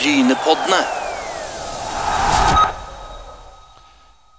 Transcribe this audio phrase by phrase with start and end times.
[0.00, 0.80] Brynepoddene.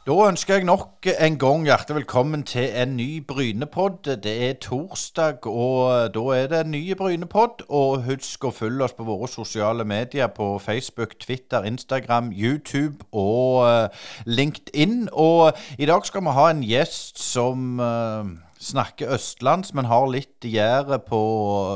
[0.08, 4.10] Da ønsker jeg nok en gang hjertelig velkommen til en ny Brynepodd.
[4.24, 7.62] Det er torsdag, og da er det en ny Brynepodd.
[7.70, 13.68] Og husk å følge oss på våre sosiale medier på Facebook, Twitter, Instagram, YouTube og
[13.70, 15.12] eh, LinkedIn.
[15.14, 20.46] Og i dag skal vi ha en gjest som eh, snakker østlands, men har litt
[20.46, 21.22] gjære på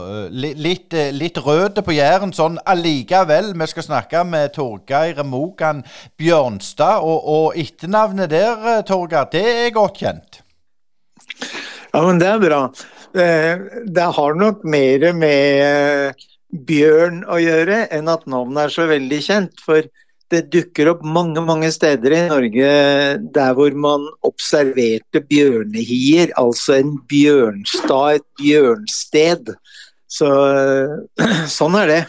[0.05, 3.53] uh, Litt, uh, litt røde på Jæren sånn allikevel.
[3.57, 5.83] Vi skal snakke med Torgeir Mogan
[6.19, 10.41] Bjørnstad, og, og etternavnet der, uh, Torgeir, det er godt kjent?
[11.91, 12.61] Ja, men det er bra.
[13.15, 16.23] Det har nok mer med
[16.67, 19.63] bjørn å gjøre enn at navnet er så veldig kjent.
[19.63, 19.87] For
[20.33, 22.69] det dukker opp mange mange steder i Norge
[23.35, 29.53] der hvor man observerte bjørnehier, altså en bjørnstad, et bjørnsted.
[30.09, 30.29] Så,
[31.57, 32.03] sånn er det.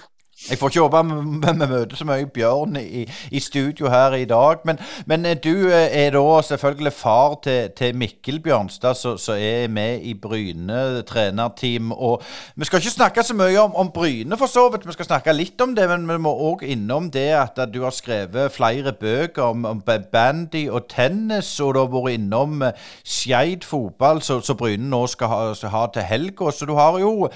[0.51, 3.03] Jeg får ikke håpe vi møter så mye bjørn i,
[3.35, 4.63] i, studio her i dag.
[4.65, 9.66] Men, men, eh, du eh, er da selvfølgelig far til, til Mikkel Bjørnstad, som er
[9.69, 11.91] med i Bryne trenerteam.
[11.93, 12.23] Og
[12.57, 14.87] vi skal ikke snakke så mye om, om, Bryne, for så vidt.
[14.87, 17.95] Vi skal snakke litt om det, men vi må òg innom det at du har
[17.95, 23.66] skrevet flere bøker om, om bandy og tennis, og du har vært innom eh, Skeid
[23.66, 26.55] fotball, som Bryne nå skal ha, skal ha til helga.
[26.55, 27.29] Så du har jo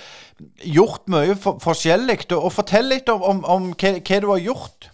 [0.63, 2.21] gjort mye for, forskjellig.
[2.37, 4.91] Og fortell litt om, om, om hva, hva, du har gjort.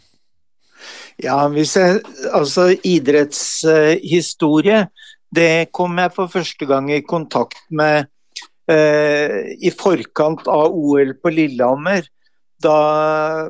[1.23, 2.03] Ja, hvis jeg,
[2.37, 4.87] altså idrettshistorie,
[5.35, 8.07] det kom jeg for første gang i kontakt med
[8.71, 12.07] eh, i forkant av OL på Lillehammer.
[12.63, 12.77] Da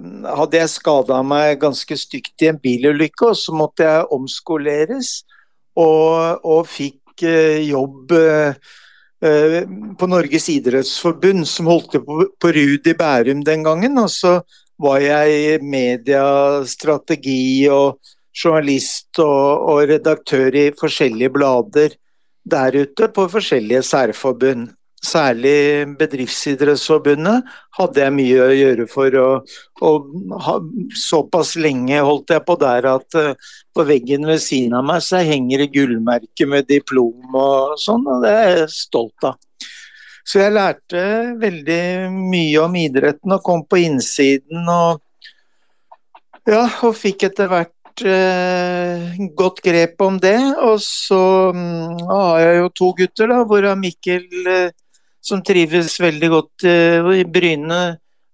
[0.01, 5.21] hadde jeg skada meg ganske stygt i en bilulykke, og så måtte jeg omskoleres.
[5.77, 8.55] Og, og fikk eh, jobb Eh,
[9.21, 13.99] på Norges idrettsforbund, som holdt til på, på Rud i Bærum den gangen.
[13.99, 14.41] Og så
[14.83, 17.97] var jeg mediestrategi og
[18.37, 21.97] journalist og, og redaktør i forskjellige blader
[22.47, 24.69] der ute på forskjellige særforbund
[25.07, 27.47] særlig Bedriftsidrettsforbundet,
[27.79, 29.17] hadde jeg mye å gjøre for.
[29.23, 29.57] Og,
[29.87, 30.59] og ha,
[30.99, 35.23] såpass lenge holdt jeg på der at uh, på veggen ved siden av meg så
[35.25, 39.41] henger det gullmerke med diplom og sånn, og det er jeg stolt av.
[40.27, 41.03] Så jeg lærte
[41.39, 45.03] veldig mye om idretten og kom på innsiden og
[46.47, 50.39] ja, og fikk etter hvert eh, godt grep om det.
[50.67, 51.21] Og så
[51.55, 54.75] mm, har jeg jo to gutter, da, hvorav Mikkel eh,
[55.27, 57.81] som trives veldig godt uh, i Bryne,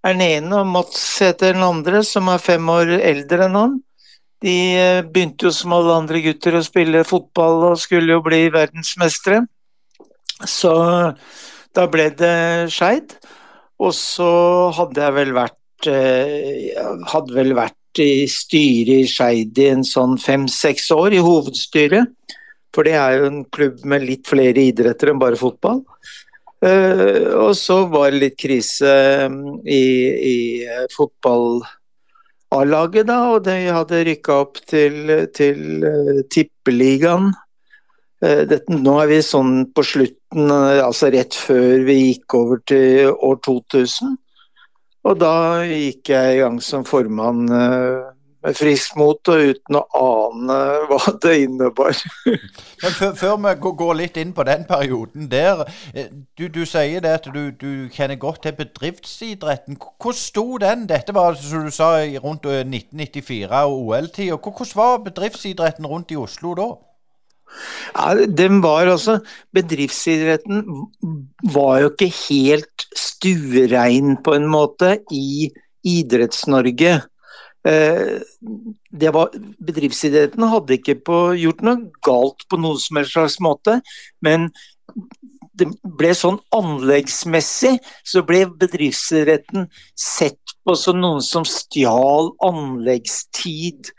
[0.02, 3.78] er den ene, og Mats heter den andre, som er fem år eldre enn han.
[4.42, 8.44] De uh, begynte jo som alle andre gutter å spille fotball og skulle jo bli
[8.52, 9.44] verdensmestere.
[10.48, 10.72] Så
[11.76, 12.34] da ble det
[12.74, 13.14] Skeid.
[13.82, 14.30] Og så
[14.76, 20.16] hadde jeg vel vært uh, Hadde vel vært i styret i Skeid i en sånn
[20.20, 22.12] fem-seks år, i hovedstyret.
[22.72, 25.82] For det er jo en klubb med litt flere idretter enn bare fotball.
[26.62, 28.86] Uh, og så var det litt krise
[29.26, 33.34] um, i, i uh, fotball-A-laget, da.
[33.34, 37.32] Og de hadde rykka opp til, til uh, tippeligaen.
[38.22, 43.42] Dette, nå er vi sånn på slutten, altså rett før vi gikk over til år
[43.42, 44.14] 2000.
[45.10, 47.50] Og da gikk jeg i gang som formann
[48.42, 50.58] med friskt mot og uten å ane
[50.90, 51.96] hva det innebar.
[52.82, 55.64] Men før, før, vi går litt inn på den perioden der,
[55.94, 59.78] eh, du, du sier det at du, du, kjenner godt til bedriftsidretten.
[59.78, 60.86] Hvordan sto den?
[60.90, 61.94] Dette var som du sa
[62.24, 64.38] rundt 1994 eh, og OL-tida.
[64.38, 66.72] Hvordan var bedriftsidretten rundt i Oslo da?
[67.92, 69.18] Ja, den var altså
[69.52, 70.62] Bedriftsidretten
[71.52, 75.50] var jo ikke helt stuerein på en måte i
[75.84, 77.00] Idretts-Norge.
[77.62, 78.18] Eh,
[79.14, 79.30] var,
[79.62, 83.78] bedriftsidretten hadde ikke på, gjort noe galt på noen som helst slags måte,
[84.24, 84.48] men
[85.54, 87.76] det ble sånn anleggsmessig
[88.08, 89.68] så ble bedriftsidretten
[89.98, 93.92] sett på som noen som stjal anleggstid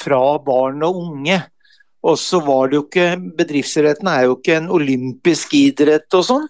[0.00, 1.42] fra barn og unge.
[2.04, 3.06] Og så var det jo ikke
[3.38, 6.48] Bedriftsidretten er jo ikke en olympisk idrett og sånn.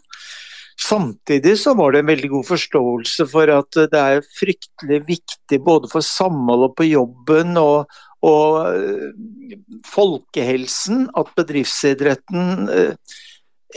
[0.80, 5.90] Samtidig så var det en veldig god forståelse for at det er fryktelig viktig både
[5.92, 7.86] for samholdet på jobben og,
[8.26, 9.54] og eh,
[9.86, 13.14] folkehelsen at bedriftsidretten eh,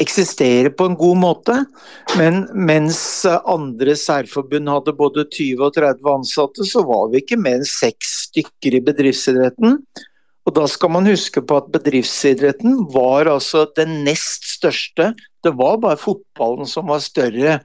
[0.01, 1.55] eksisterer på en god måte.
[2.17, 7.61] Men mens andre særforbund hadde både 20 og 30 ansatte, så var vi ikke mer
[7.61, 9.81] enn seks stykker i bedriftsidretten.
[10.47, 15.11] Og da skal man huske på at bedriftsidretten var altså den nest største.
[15.43, 17.59] Det var bare fotballen som var større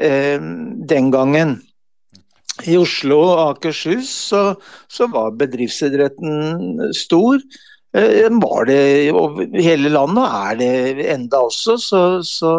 [0.00, 1.60] eh, den gangen.
[2.68, 4.54] i Oslo og Akershus så,
[4.88, 7.40] så var bedriftsidretten stor.
[7.92, 11.76] Eh, var det over hele landet, og er det enda også.
[11.76, 12.52] Så, så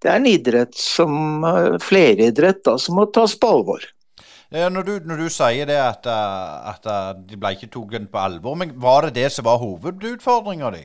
[0.00, 3.84] det er en idrett som eh, fleridrett da, som må tas på alvor.
[4.54, 6.84] Ja, når, du, når, du, sier det at, at
[7.26, 10.84] de ble ikke tatt på alvor, men var det det som var hovedutfordringa di?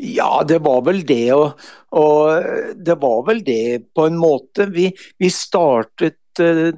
[0.00, 1.32] Ja, det var vel det.
[1.32, 1.60] Og,
[1.96, 4.68] og, det var vel det på en måte.
[4.72, 4.90] Vi,
[5.20, 6.18] vi startet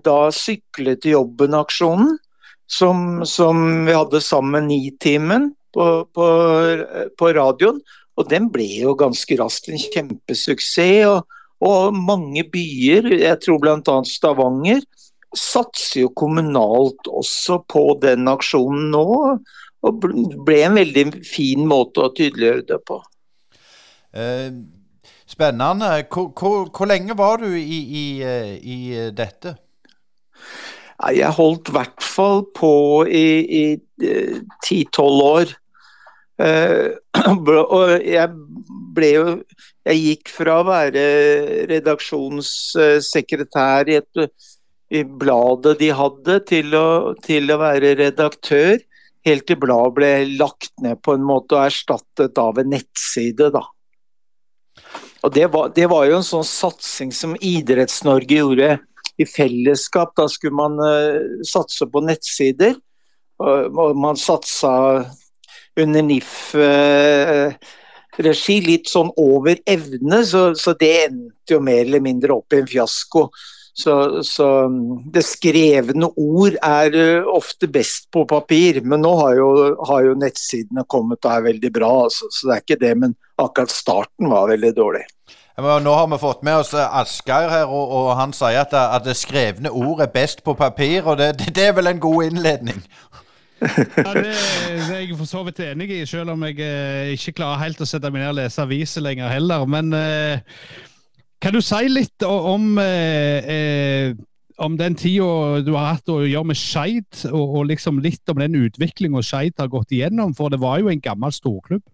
[0.06, 2.16] da Sykle til jobben-aksjonen,
[2.70, 6.30] som, som, vi hadde sammen Nitimen på, på,
[7.18, 7.82] på radioen.
[8.18, 11.10] Og den ble jo ganske raskt en kjempesuksess.
[11.10, 13.96] Og, og mange byer, jeg tror bl.a.
[14.08, 14.82] Stavanger,
[15.32, 19.06] satser jo kommunalt også på den aksjonen nå.
[19.82, 20.04] Og
[20.46, 23.00] ble en veldig fin måte å tydeliggjøre det på.
[24.14, 24.52] Eh,
[25.26, 25.90] spennende.
[26.06, 28.78] Hvor, hvor, hvor, lenge var du i, i, eh, i
[29.16, 29.56] dette?
[31.12, 32.74] Jeg holdt i hvert fall på
[33.10, 35.58] i eh, ti-tolv år.
[37.76, 38.30] og jeg
[38.96, 39.24] ble jo
[39.82, 41.00] Jeg gikk fra å være
[41.70, 44.14] redaksjonssekretær i, et,
[44.94, 48.78] i bladet de hadde, til å, til å være redaktør.
[49.26, 53.50] Helt til bladet ble lagt ned på en måte og erstattet av en nettside.
[53.54, 53.62] da.
[55.26, 58.78] Og det var, det var, jo en sånn satsing som Idretts-Norge gjorde
[59.18, 60.14] i fellesskap.
[60.18, 62.74] Da skulle man uh, satse på nettsider.
[63.42, 64.72] Og, og man satsa
[65.74, 67.54] under NIF-regi uh,
[68.20, 72.66] litt sånn over evne, så, så, det endte jo mer eller mindre opp i en
[72.68, 73.30] fiasko.
[73.74, 74.68] Så, så,
[75.14, 79.48] det skrevne ord er uh, ofte best på papir, men nå har jo,
[79.88, 82.92] har jo nettsidene kommet og er veldig bra, altså, så det er ikke det.
[83.00, 85.06] Men akkurat starten var veldig dårlig.
[85.56, 88.72] Ja, nå har vi fått med oss eh, Asgeir her, og, og, han sier at,
[88.72, 92.30] at, det skrevne ord er best på papir, og det, det er vel en god
[92.30, 92.80] innledning?
[93.62, 97.36] Ja, det, det, er jeg for så vidt enig i, selv om jeg eh, ikke
[97.38, 99.64] klarer helt å sette meg ned og lese aviser lenger heller.
[99.70, 100.42] Men eh,
[101.42, 104.12] kan du si litt om, eh,
[104.62, 108.42] om den tida du har hatt å gjøre med Skeid, og, og, liksom litt om
[108.42, 110.34] den utviklinga Skeid har gått igjennom?
[110.38, 111.84] For det var jo en gammel storklubb?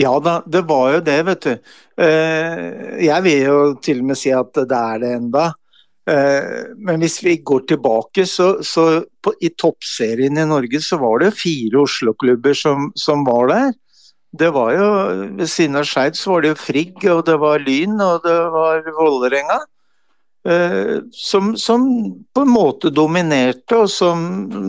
[0.00, 1.72] Ja da, det var jo det, vet du.
[2.00, 5.50] Jeg vil jo til og med si at det er det enda.
[6.10, 11.22] Eh, men hvis vi går tilbake, så, så på, i toppserien i Norge så var
[11.22, 13.72] det fire Oslo-klubber som, som, var der.
[14.32, 14.88] Det var jo,
[15.38, 18.38] Ved siden av Skeid så var det jo Frigg, og det var Lyn og det
[18.54, 19.60] var Vålerenga.
[20.42, 21.86] Eh, som, som,
[22.34, 24.24] på en måte dominerte, og som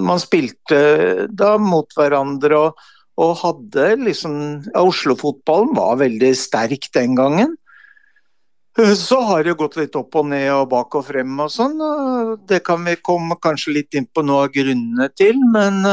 [0.06, 2.66] man spilte da mot hverandre.
[2.68, 2.90] og
[3.22, 4.38] og hadde liksom
[4.72, 7.52] ja, Oslo-fotballen var veldig sterk den gangen.
[8.74, 11.78] Så har det gått litt opp og ned og bak og frem og sånn.
[12.50, 15.84] Det kan vi komme kanskje litt inn på noe av grunnene til, men,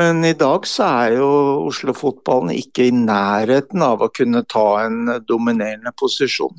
[0.00, 1.28] men i dag så er jo
[1.66, 6.56] Oslo-fotballen ikke i nærheten av å kunne ta en dominerende posisjon.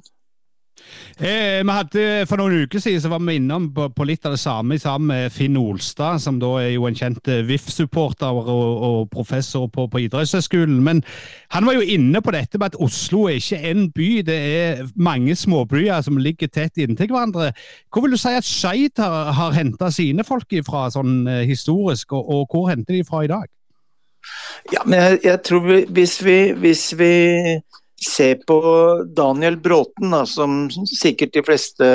[1.20, 4.36] Eh, vi hadde, For noen uker siden så var vi innom på, på litt av
[4.36, 8.72] det samme sammen med Finn Olstad, som da er jo en kjent eh, VIF-supporter og,
[8.88, 10.80] og, professor på, på idrettshøyskolen.
[10.86, 11.04] Men
[11.52, 14.84] han var jo inne på dette med at Oslo er ikke én by, det er
[14.96, 17.52] mange småbyer som ligger tett inntil hverandre.
[17.92, 22.14] Hvor vil du si at Skeid har, har henta sine folk ifra sånn eh, historisk,
[22.14, 23.48] og, og, hvor henter de fra i dag?
[24.72, 27.14] Ja, men jeg, jeg tror vi, hvis vi, hvis vi
[28.00, 28.60] se på
[29.16, 31.88] Daniel Bråten, da, som sikkert de fleste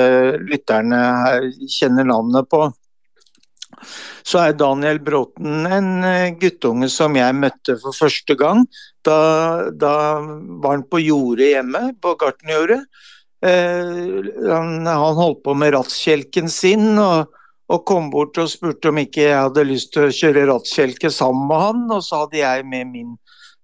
[0.45, 1.47] lytterne her
[1.79, 2.67] kjenner navnet på.
[4.25, 8.63] Så er Daniel Bråten en eh, guttunge som jeg møtte for første gang.
[9.05, 9.17] Da,
[9.69, 9.95] da
[10.61, 12.81] var han på jordet hjemme, på gartnerjordet.
[13.45, 17.35] Eh, han, han, holdt på med rattkjelken sin, og,
[17.69, 21.45] og, kom bort og spurte om ikke jeg hadde lyst til å kjøre rattkjelke sammen
[21.51, 21.85] med han.
[21.97, 23.13] Og så hadde jeg med min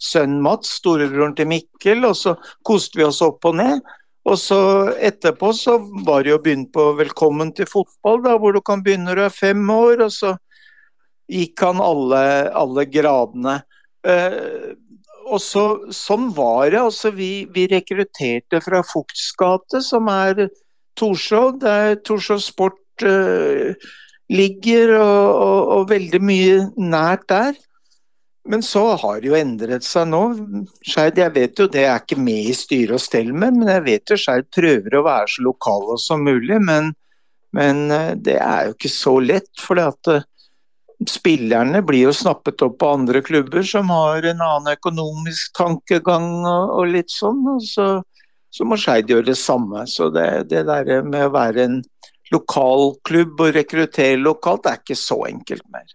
[0.02, 2.36] sønn Mats, storebroren til Mikkel, og så
[2.68, 3.82] koste vi oss opp og ned.
[4.30, 4.60] Og så
[5.02, 9.10] etterpå så var det jo begynt på Velkommen til fotball, da, hvor du kan begynne
[9.10, 10.06] når du er fem år.
[10.06, 10.36] Og så
[11.32, 12.22] gikk han alle,
[12.58, 13.62] alle gradene.
[14.06, 14.76] Eh,
[15.32, 15.66] og så,
[15.96, 16.82] sånn var det.
[16.82, 20.48] altså Vi, vi rekrutterte fra Fugts gate, som er
[21.00, 21.58] Torshov.
[21.64, 23.74] Der Torshov Sport eh,
[24.32, 27.58] ligger, og, og, og, veldig mye nært der.
[28.50, 30.22] Men så har det jo endret seg nå.
[30.82, 33.86] Skeid, jeg vet jo det er ikke med i styre og stell med, men jeg
[33.86, 36.58] vet jo Skeid prøver å være så lokale som mulig.
[36.66, 36.92] Men,
[37.54, 40.26] men eh, det er jo ikke så lett, for at eh,
[41.10, 46.76] spillerne blir jo snappet opp av andre klubber som har en annen økonomisk tankegang og,
[46.80, 47.46] og litt sånn.
[47.54, 47.92] og så,
[48.50, 49.86] så må Skeid gjøre det samme.
[49.86, 51.82] Så det, det der med å være en
[52.34, 55.90] lokal klubb og rekruttere lokalt det er ikke så enkelt mer.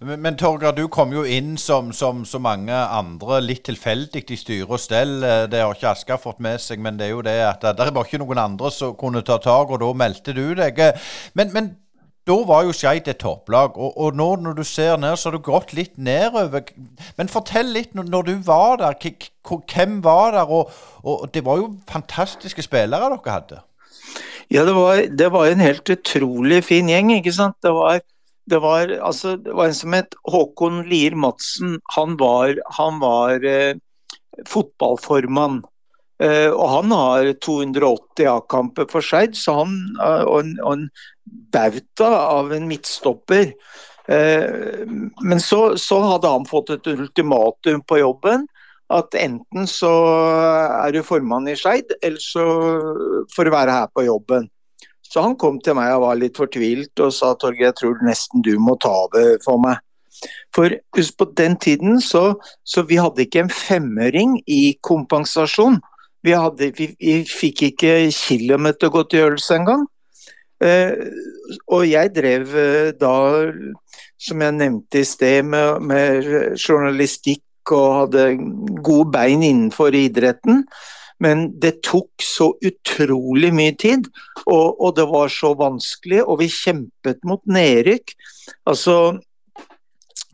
[0.00, 4.80] Men, men du kom jo inn som, så mange andre litt tilfeldig i styre og
[4.80, 5.18] stell.
[5.20, 7.84] Eh, det har ikke Asker fått med seg, men det er jo det at det
[7.84, 10.80] er bare ikke noen andre som kunne ta tak, og da meldte du deg.
[11.36, 11.72] Men, men
[12.28, 15.36] da var jo Skeid et topplag, og, og, nå når du ser ned, så har
[15.36, 16.72] du gått litt nedover.
[17.20, 18.96] Men fortell litt, når du var der,
[19.50, 20.48] hvem var der?
[20.48, 20.72] Og,
[21.04, 23.60] og det var jo fantastiske spillere dere hadde.
[24.50, 27.60] Ja, det var, det var en helt utrolig fin gjeng, ikke sant.
[27.62, 28.00] Det var
[28.50, 31.78] det var, altså, det var en som het Håkon Lier Madsen.
[31.96, 33.78] Han var, han var eh,
[34.48, 35.60] fotballformann.
[36.20, 40.88] Eh, og han har 280 A-kamper for Skeid, så han eh, og en, og en
[41.54, 43.54] bauta av en midtstopper.
[44.10, 44.84] Eh,
[45.22, 48.48] men så, så, hadde han fått et ultimatum på jobben.
[48.90, 49.90] At enten så
[50.82, 52.44] er du formann i Skeid, eller så
[53.30, 54.50] får du være her på jobben.
[55.10, 58.44] Så han kom til meg og var litt fortvilt og sa Torgeir, jeg tror nesten
[58.46, 59.80] du må ta det for meg.
[60.54, 65.80] For husk på den tiden så, så vi hadde ikke en femøring i kompensasjon.
[66.22, 69.86] Vi, hadde, vi, vi fikk ikke kilometergodtgjørelse engang.
[70.60, 70.92] Eh,
[71.72, 73.14] og jeg drev eh, da,
[74.20, 76.28] som jeg nevnte i sted, med, med
[76.60, 78.26] journalistikk og hadde
[78.84, 80.66] gode bein innenfor idretten.
[81.20, 84.08] Men det tok så utrolig mye tid,
[84.46, 88.14] og, og, det var så vanskelig, og vi kjempet mot nedrykk.
[88.70, 88.96] Altså,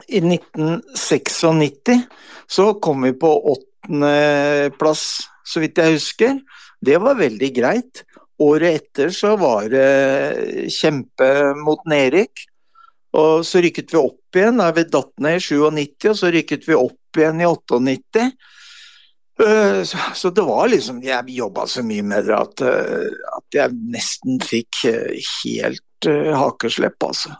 [0.06, 2.06] i 1996
[2.46, 5.06] så kom vi på åttendeplass,
[5.46, 6.38] så vidt jeg husker.
[6.78, 8.04] Det var veldig greit.
[8.42, 12.46] Året etter så var det kjempe mot nedrykk.
[13.16, 16.66] Og så rykket vi opp igjen, da vi datt ned i 97, og så rykket
[16.68, 18.26] vi opp igjen i 98.
[19.40, 19.82] Eh,
[20.14, 24.40] så det var liksom Jeg jobba så mye med det at, eh, at jeg nesten
[24.40, 25.82] fikk eh, helt
[26.36, 27.34] hakeslepp, altså.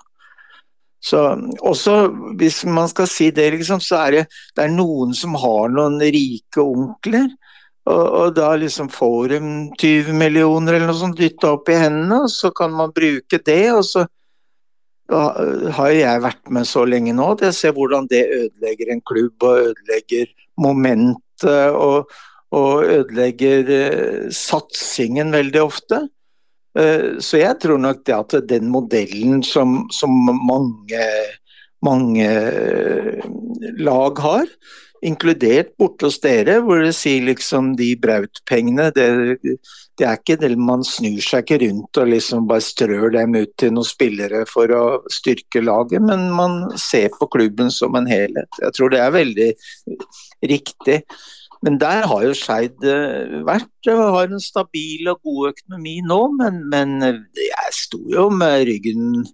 [1.00, 1.20] Så
[1.60, 2.08] også
[2.40, 4.22] hvis man skal si det, liksom, så er det,
[4.56, 7.28] det er noen som har noen rike onkler.
[7.86, 9.40] Og, og da liksom får de
[9.78, 13.60] 20 millioner eller noe sånt dytta opp i hendene, og så kan man bruke det.
[13.76, 14.06] Og så
[15.76, 19.46] har jeg vært med så lenge nå at jeg ser hvordan det ødelegger en klubb
[19.46, 22.12] og ødelegger moment og,
[22.54, 26.06] og ødelegger eh, satsingen veldig ofte.
[26.78, 30.12] Eh, så jeg tror nok det at den modellen som, som
[30.46, 31.04] mange,
[31.84, 33.26] mange eh,
[33.78, 34.50] lag har,
[35.04, 39.06] inkludert borte hos dere, hvor det sier liksom de Braut-pengene det,
[39.44, 43.52] det, er ikke det man snur seg ikke rundt og liksom bare strør dem ut
[43.60, 48.62] til noen spillere for å styrke laget, men man ser på klubben som en helhet.
[48.62, 49.50] Jeg tror det er veldig
[50.54, 51.00] riktig.
[51.64, 56.20] Men der har jo Skeid eh, vært og har en stabil og god økonomi nå,
[56.36, 59.24] men, men jeg sto jo med ryggen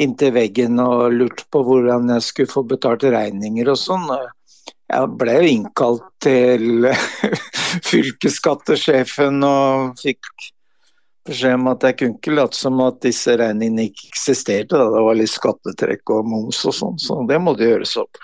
[0.00, 4.06] inntil veggen og lurte på hvordan jeg skulle få betalt regninger og sånn.
[4.92, 6.88] Jeg ble jo innkalt til
[7.90, 10.28] fylkesskattesjefen og fikk
[11.26, 14.76] beskjed om at jeg kunne ikke late som at disse regningene ikke eksisterte.
[14.76, 14.90] Da.
[14.92, 18.20] Det var litt skattetrekk og moms og sånn, så det måtte gjøres opp.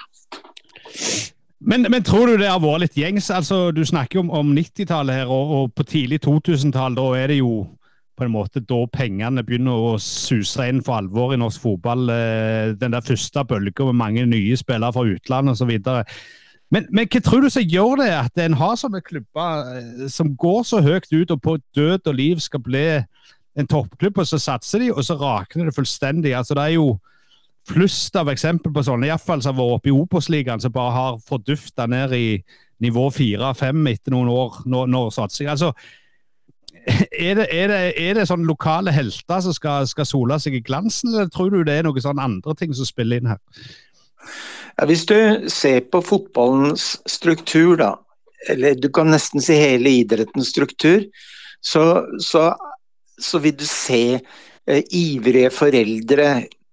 [1.58, 3.32] Men, men, tror du det har vært litt gjengs?
[3.34, 6.94] Altså, du snakker om, om 90-tallet her, og, og, på tidlig 2000-tall.
[6.98, 7.64] Da er det jo
[8.18, 12.08] på en måte da pengene begynner å suse inn for alvor i norsk fotball.
[12.14, 15.74] Eh, den der første bølga med mange nye spillere fra utlandet osv.
[16.74, 20.34] Men, men hva tror du som gjør det at en har sånne klubber eh, som
[20.36, 22.86] går så høyt ut og på død og liv skal bli
[23.58, 26.34] en toppklubb, og så satser de, og så rakner det fullstendig.
[26.36, 26.92] Altså, det er jo
[27.68, 31.22] flust av eksempel på sånne, iallfall som har vært oppe i Obos-ligaen, som bare har
[31.26, 32.26] fordufta ned i
[32.84, 34.60] nivå fire-fem etter noen år.
[34.66, 35.50] når, når satsing.
[35.50, 35.72] Altså,
[36.88, 40.62] er det, er, det, er det sånne lokale helter som skal, skal, sole seg i
[40.64, 43.42] glansen, eller tror du det er noen andre ting som spiller inn her?
[44.78, 47.96] Ja, hvis du ser på fotballens struktur, da,
[48.50, 51.02] eller du kan nesten si hele idrettens struktur,
[51.60, 52.52] så, så,
[53.18, 56.28] så vil du se eh, ivrige foreldre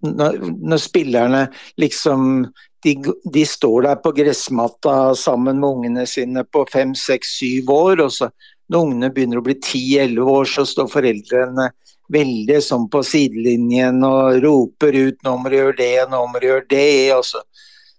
[0.06, 1.40] når, når, spillerne
[1.82, 2.44] liksom
[2.84, 2.94] de,
[3.32, 8.14] de, står der på gressmatta sammen med ungene sine på fem, seks, syv år, og
[8.14, 8.30] så
[8.70, 11.72] når ungene begynner å bli ti-elleve år, så står foreldrene
[12.12, 16.46] veldig sånn på sidelinjen og roper ut 'nå må du gjøre det', 'nå må du
[16.46, 17.42] gjøre det', og så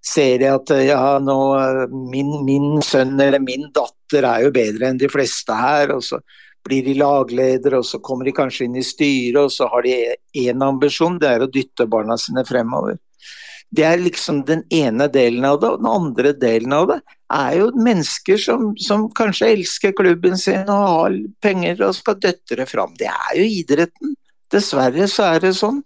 [0.04, 1.38] ser jeg at ja, nå,
[2.12, 5.96] min, min, sønn eller min datter er jo bedre enn de fleste her.
[5.96, 6.22] og så
[6.68, 9.98] blir de lagledere, og så kommer de kanskje inn i styret, og så har de
[10.36, 12.98] én ambisjon, det er å dytte barna sine fremover.
[13.68, 17.00] Det er liksom den ene delen av det, og den andre delen av det
[17.36, 22.56] er jo mennesker som, som kanskje elsker klubben sin og har penger og skal døtte
[22.62, 22.94] det fram.
[23.00, 24.16] Det er jo idretten.
[24.52, 25.82] Dessverre så er det sånn.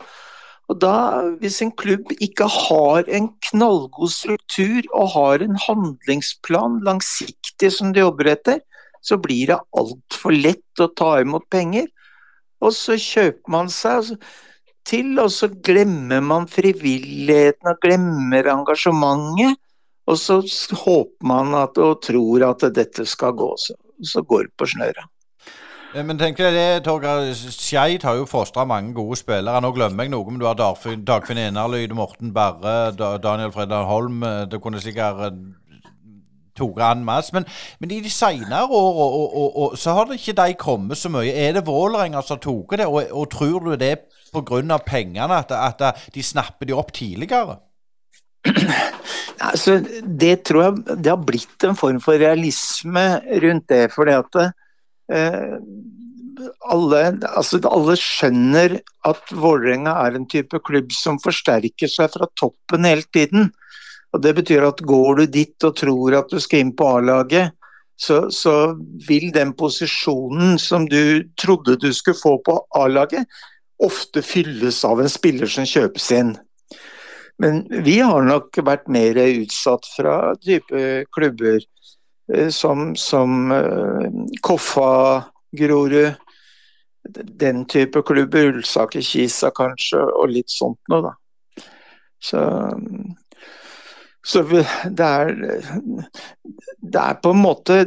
[0.71, 0.95] Og da,
[1.41, 8.05] hvis en klubb ikke har en knallgod struktur og har en handlingsplan langsiktig som de
[8.05, 8.61] jobber etter,
[9.03, 11.89] så blir det altfor lett å ta imot penger.
[12.63, 14.13] Og så kjøper man seg
[14.87, 19.59] til, og så glemmer man frivilligheten og glemmer engasjementet.
[20.07, 20.39] Og så
[20.85, 23.75] håper man at, og tror at dette skal gå, så,
[24.07, 25.10] så går det på snøret.
[25.91, 27.33] Men tenk deg det, Torgeir.
[27.35, 29.59] Skeid har jo fostra mange gode spillere.
[29.59, 34.21] Nå glemmer jeg noe, men du har Dagfinn, Enerlyd, Morten Berre, Daniel Fredda Holm.
[34.23, 35.41] Eh, det kunne sikkert eh,
[36.55, 37.33] Tore Anmas.
[37.35, 37.43] Men,
[37.83, 41.33] men, i de senere åra så har det ikke de kommet så mye.
[41.33, 44.79] Er det Vålerenga som tok det, og, og, tror du det er pga.
[44.87, 47.59] pengene at, at de snapper de opp tidligere?
[49.41, 53.01] Altså, det tror jeg det har blitt en form for realisme
[53.41, 53.87] rundt det.
[53.89, 54.51] fordi at eh,
[56.71, 58.77] alle, altså alle, skjønner
[59.07, 63.49] at Vålerenga er en type klubb som forsterker seg fra toppen hele tiden.
[64.11, 67.55] Og Det betyr at går du dit og tror at du skal inn på A-laget,
[68.01, 68.73] så, så,
[69.07, 73.27] vil den posisjonen som du trodde du skulle få på A-laget,
[73.81, 76.33] ofte fylles av en spiller som kjøpes inn.
[77.41, 80.81] Men vi har nok vært mer utsatt fra type
[81.13, 81.69] klubber eh,
[82.51, 84.09] som, som eh,
[84.41, 85.23] Koffa,
[85.57, 86.13] Grorud,
[87.43, 88.53] den type klubber.
[88.53, 91.15] Ulsaker, Kisa kanskje, og litt sånt noe, da.
[92.21, 92.39] Så,
[94.21, 95.31] så det er
[96.77, 97.79] Det er på en måte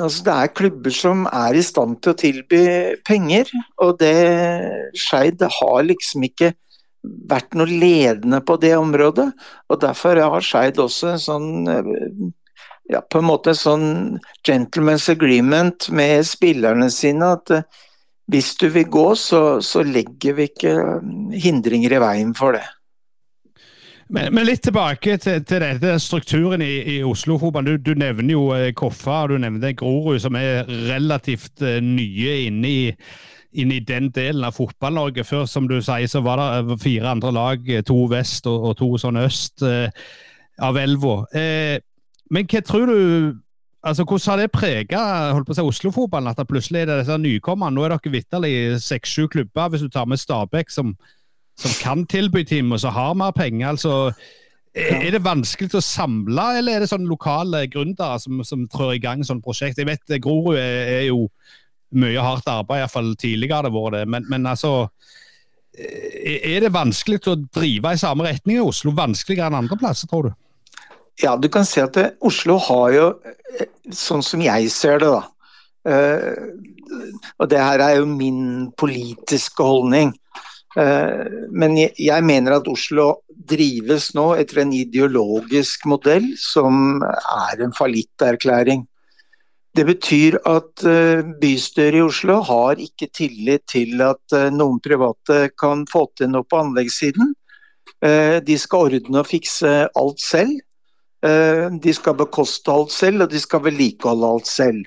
[0.00, 2.62] altså Det er klubber som er i stand til å tilby
[3.06, 3.50] penger,
[3.82, 4.14] og det
[4.98, 6.52] Skeid har liksom ikke
[7.02, 9.28] vært noe ledende på det området.
[9.70, 11.48] Og derfor har Skeid også en sånn
[12.88, 17.84] ja, på en måte sånn gentleman's agreement med spillerne sine at uh,
[18.28, 20.74] hvis du vil gå, så, så, legger vi ikke
[21.40, 22.66] hindringer i veien for det.
[24.12, 27.76] Men, men litt tilbake til, til dette strukturen i, i Oslo-fotballen.
[27.76, 32.68] Du, du, nevner jo eh, Koffa og du nevner Grorud, som er relativt nye inne
[32.68, 32.78] i
[33.56, 35.24] inn i den delen av Fotball-Norge.
[35.26, 38.90] Før som du sier, så var det fire andre lag, to vest og, og to
[39.00, 39.88] sånn øst eh,
[40.64, 41.22] av elva.
[41.32, 41.78] Eh,
[42.30, 42.98] men hva tror du
[43.88, 45.02] altså Hvordan har det prega
[45.54, 46.28] si, Oslo-fotballen?
[46.28, 47.76] At det plutselig er det disse nykommerne?
[47.76, 50.96] Nå er dere vitterlig seks-sju klubber, hvis du tar med Stabæk, som,
[51.56, 53.68] som kan tilby team, og som har mer penger.
[53.68, 54.10] altså
[54.78, 59.02] er det vanskelig å samle, eller er det sånn lokale gründere som, som trør i
[59.02, 59.78] gang sånn prosjekt?
[59.80, 61.28] Jeg vet Grorud er, er jo
[61.98, 64.04] mye hardt arbeid, iallfall tidligere har det vært det.
[64.12, 64.90] Men, men, altså
[65.78, 68.92] Er det vanskelig å drive i samme retning i Oslo?
[68.96, 70.36] Vanskeligere enn andre plasser, tror du?
[71.22, 73.06] Ja, du kan si at det, Oslo har jo,
[73.58, 75.24] eh, sånn som jeg ser det, da
[75.88, 76.34] uh,
[77.40, 80.14] Og det her er jo min politiske holdning.
[80.78, 87.74] Men jeg, jeg, mener at Oslo drives nå etter en ideologisk modell som er en
[87.74, 88.84] fallitterklæring.
[89.78, 95.52] Det betyr at eh, bystyret i Oslo har ikke tillit til at eh, noen private
[95.60, 97.34] kan få til noe på anleggssiden.
[98.02, 100.56] Eh, de skal ordne og fikse alt selv.
[101.18, 104.84] De skal bekoste alt selv, og de skal vedlikeholde alt selv.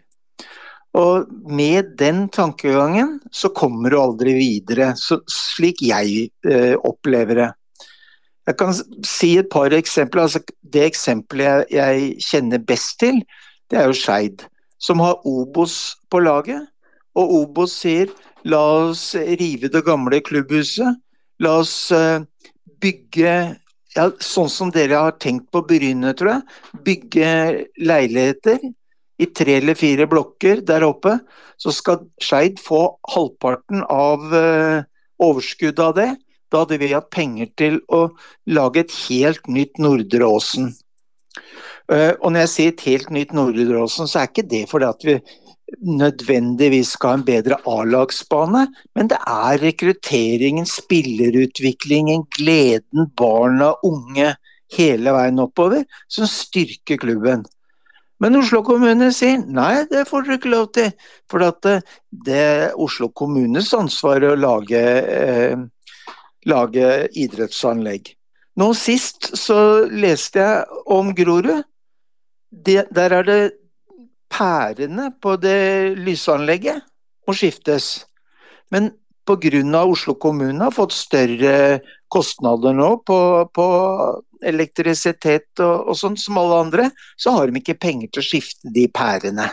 [0.96, 6.30] Og med den tankegangen så kommer du aldri videre, slik jeg
[6.88, 7.50] opplever det.
[8.48, 8.72] Jeg kan
[9.06, 10.24] si et par eksempler.
[10.24, 13.22] Altså, det eksempelet jeg, jeg kjenner best til,
[13.72, 14.48] det er jo Skeid
[14.82, 16.66] som har Obos på laget.
[17.16, 18.12] Og Obos sier
[18.48, 20.98] la oss rive det gamle klubbhuset.
[21.42, 22.24] La oss eh,
[22.82, 23.36] bygge
[23.96, 26.60] ja, sånn som dere har tenkt på Bryne, tror jeg.
[26.86, 27.32] Bygge
[27.82, 28.62] leiligheter
[29.22, 31.18] i tre eller fire blokker der oppe.
[31.62, 34.84] Så skal Skeid få halvparten av uh,
[35.22, 36.10] overskuddet av det.
[36.52, 38.08] Da hadde vi hatt penger til å
[38.50, 40.74] lage et helt nytt Nordre Åsen.
[41.92, 44.90] Eh, og når jeg sier et helt nytt Nordre Åsen, så er ikke det fordi
[44.90, 45.16] at vi
[45.80, 54.36] nødvendigvis skal ha en bedre A-lagsbane, men det er rekrutteringen, spillerutviklingen, gleden, barna, unge
[54.76, 57.46] hele veien oppover som styrker klubben.
[58.22, 60.92] Men Oslo kommune sier nei, det får dere ikke lov til.
[61.32, 61.82] For eh,
[62.12, 64.82] det er Oslo kommunes ansvar å lage,
[65.18, 65.58] eh,
[66.46, 68.14] lage idrettsanlegg.
[68.62, 71.64] Nå sist så leste jeg om Grorud
[72.52, 73.40] det, der er det
[74.32, 76.84] pærene på det lysanlegget
[77.28, 78.08] må skiftes.
[78.72, 78.92] Men
[79.28, 79.84] pga.
[79.86, 83.18] Oslo kommune har fått større kostnader nå på,
[83.54, 83.66] på
[84.44, 88.74] elektrisitet og, og sånn som alle andre, så har de ikke penger til å skifte
[88.74, 89.52] de pærene.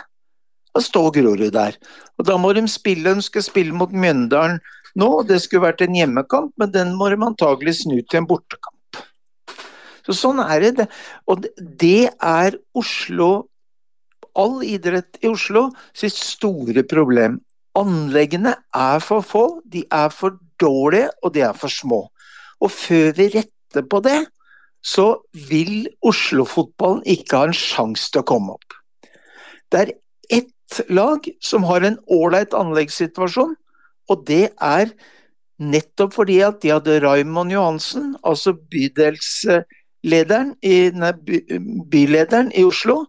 [0.73, 1.77] Da står Grorud der.
[2.19, 4.59] Og da må de spille, de skal spille mot Mjøndalen
[4.99, 5.09] nå.
[5.29, 9.01] Det skulle vært en hjemmekamp, men den må de antagelig snu til en bortekamp.
[10.05, 10.87] Så sånn er det.
[11.29, 13.48] Og det er Oslo
[14.37, 17.39] All idrett i Oslo sitt store problem.
[17.79, 22.01] Anleggene er for få, de er for dårlige, og de er for små.
[22.59, 24.19] Og før vi retter på det,
[24.81, 28.75] så vil Oslo-fotballen ikke ha en sjanse til å komme opp.
[29.69, 29.93] Det er
[30.39, 33.55] ett lag som har en ålreit anleggssituasjon,
[34.09, 34.93] og det er
[35.59, 41.13] nettopp fordi at de hadde Raymond Johansen, altså bydelslederen i, nei,
[41.91, 43.03] bylederen i Oslo,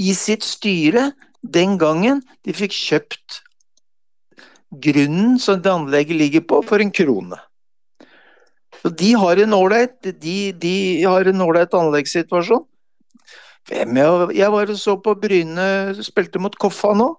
[0.00, 1.12] i sitt styre
[1.44, 3.40] den gangen de fikk kjøpt
[4.84, 7.38] grunnen som det anlegget ligger på, for en krone.
[8.82, 10.76] Så de har en ålreit de, de
[11.06, 12.64] har en ålreit anleggssituasjon.
[13.70, 15.66] Jeg var og så på Bryne
[16.04, 17.14] spilte mot Koffa nå.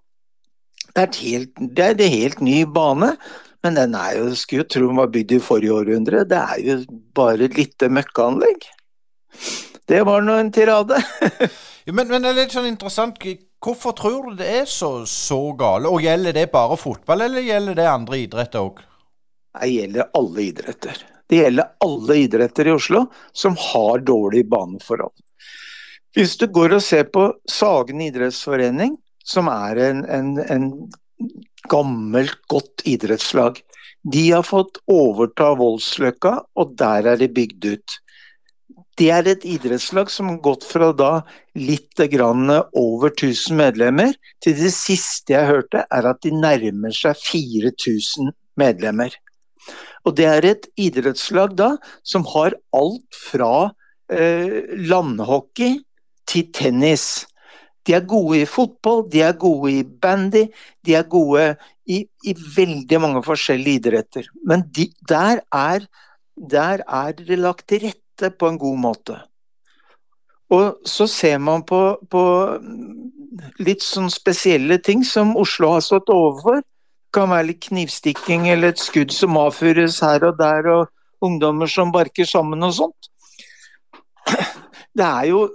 [0.94, 3.16] Det er, helt, det er en helt ny bane,
[3.66, 6.22] men den er jo, skulle jo tro den var bygd i forrige århundre.
[6.30, 6.78] Det er jo
[7.18, 8.68] bare et lite møkkaanlegg.
[9.90, 11.02] Det var nå en tirade.
[11.94, 13.20] men, men, det er litt sånn interessant.
[13.66, 15.90] Hvorfor tror du det er så, så gale?
[15.90, 18.82] Og Gjelder det bare fotball, eller gjelder det andre idretter òg?
[19.56, 21.06] Det gjelder alle idretter.
[21.30, 25.14] Det gjelder alle idretter i Oslo som har dårlige baneforhold.
[26.16, 28.96] Hvis du går og ser på Sagen idrettsforening,
[29.26, 30.68] som er en, en, en
[31.70, 33.60] gammelt, godt idrettslag.
[34.12, 37.96] De har fått overta Voldsløkka, og der er de bygd ut.
[38.96, 41.26] Det er et idrettslag som har gått fra da
[41.60, 42.48] litt grann
[42.80, 49.12] over 1000 medlemmer, til det siste jeg hørte er at de nærmer seg 4000 medlemmer.
[50.06, 51.74] Og det er et idrettslag da
[52.08, 53.74] som har alt fra
[54.08, 55.82] eh, landhockey
[56.30, 57.26] til tennis.
[57.86, 60.48] De er gode i fotball, de er gode i bandy,
[60.86, 61.52] de er gode
[61.86, 64.32] i, i veldig mange forskjellige idretter.
[64.48, 65.86] Men de, der, er,
[66.38, 69.18] der er det lagt til rette på en god måte.
[70.54, 72.24] Og så ser man på, på
[73.66, 76.62] litt sånn spesielle ting som Oslo har stått overfor.
[76.62, 81.70] Det kan være litt knivstikking eller et skudd som avfyres her og der, og ungdommer
[81.72, 83.10] som barker sammen og sånt.
[84.96, 85.48] Det er jo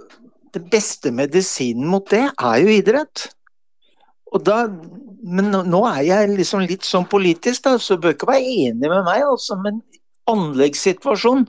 [0.53, 3.29] den beste medisinen mot det er jo idrett.
[4.31, 4.63] Og da,
[5.23, 9.03] men nå er jeg liksom litt sånn politisk, da, så bør ikke være enig med
[9.07, 9.57] meg, altså.
[9.59, 9.81] Men
[10.31, 11.47] anleggssituasjonen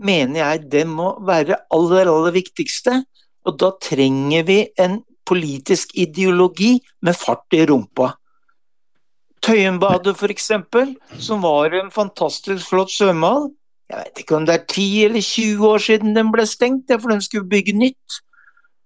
[0.00, 3.02] mener jeg det må være aller, aller viktigste.
[3.48, 6.74] Og da trenger vi en politisk ideologi
[7.06, 8.10] med fart i rumpa.
[9.40, 10.50] Tøyenbadet f.eks.,
[11.22, 13.48] som var en fantastisk flott svømmehall,
[13.90, 17.10] jeg vet ikke om det er 10 eller 20 år siden den ble stengt, for
[17.10, 18.20] den skulle bygge nytt.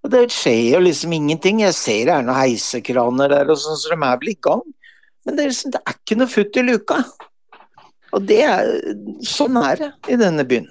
[0.05, 1.61] Og det skjer jo liksom ingenting.
[1.65, 4.63] Jeg ser det er noen heisekraner der, og sånn, så de er vel i gang.
[5.25, 6.99] Men det er, liksom, det er ikke noe futt i luka.
[8.17, 8.73] Og det er,
[9.27, 10.71] sånn er det i denne byen.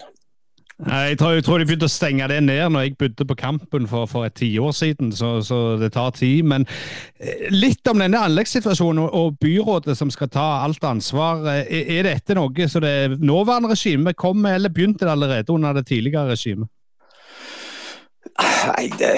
[0.84, 3.86] Jeg tror, jeg tror, de begynte å stenge det ned når jeg bodde på Kampen
[3.88, 6.44] for, for et tiår siden, så, så, det tar tid.
[6.50, 6.66] Men
[7.24, 11.46] eh, litt om denne anleggssituasjonen og byrådet som skal ta alt ansvar.
[11.54, 15.78] Er, er dette noe så det nåværende regimet kom med, eller begynte det allerede under
[15.78, 16.68] det tidligere regimet?
[18.40, 19.16] Nei, det,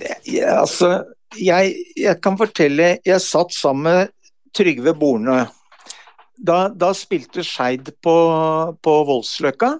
[0.00, 1.04] det ja, Altså,
[1.38, 4.10] jeg, jeg, kan fortelle Jeg satt sammen med
[4.56, 5.44] Trygve Borne.
[6.40, 8.16] Da, da spilte Skeid på,
[8.82, 9.76] på Voldsløkka.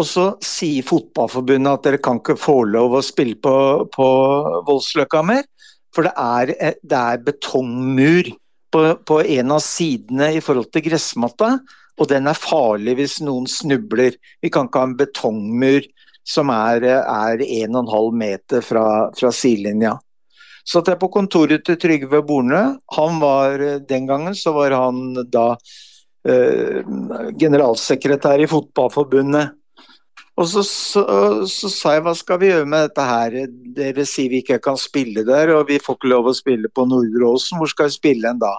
[0.00, 3.54] Og så sier Fotballforbundet at dere kan ikke få lov å spille på,
[3.92, 4.06] på
[4.68, 5.44] Voldsløkka mer.
[5.94, 8.30] For det er, det er betongmur
[8.72, 11.56] på, på, en av sidene i forhold til gressmatta.
[12.00, 14.16] Og den er farlig hvis noen snubler.
[14.40, 15.84] Vi kan ikke ha en betongmur
[16.30, 18.86] som er, er 1,5 meter fra,
[19.16, 19.98] fra sidelinja.
[20.70, 22.62] Satt jeg på kontoret til Trygve Borne.
[22.96, 25.48] Han var, den gangen så var han da
[26.28, 26.84] eh,
[27.40, 29.56] generalsekretær i Fotballforbundet.
[30.38, 31.02] Og så, så,
[31.50, 33.34] så, sa jeg hva skal vi gjøre med dette her,
[33.76, 36.86] dere sier vi ikke kan spille der, og vi får ikke lov å spille på
[36.88, 38.54] Nordre Åsen, hvor skal vi spille en da?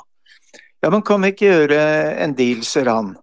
[0.81, 1.81] Ja, men kan vi ikke gjøre
[2.21, 3.15] en deal, sier han.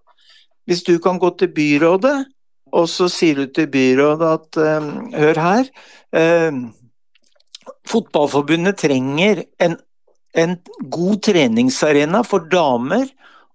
[0.69, 2.17] Hvis du kan gå til byrådet,
[2.77, 5.71] og så sier du til byrådet at um, hør her,
[6.51, 6.67] um,
[7.89, 9.77] Fotballforbundet trenger en,
[10.37, 10.57] en,
[10.93, 13.07] god treningsarena for damer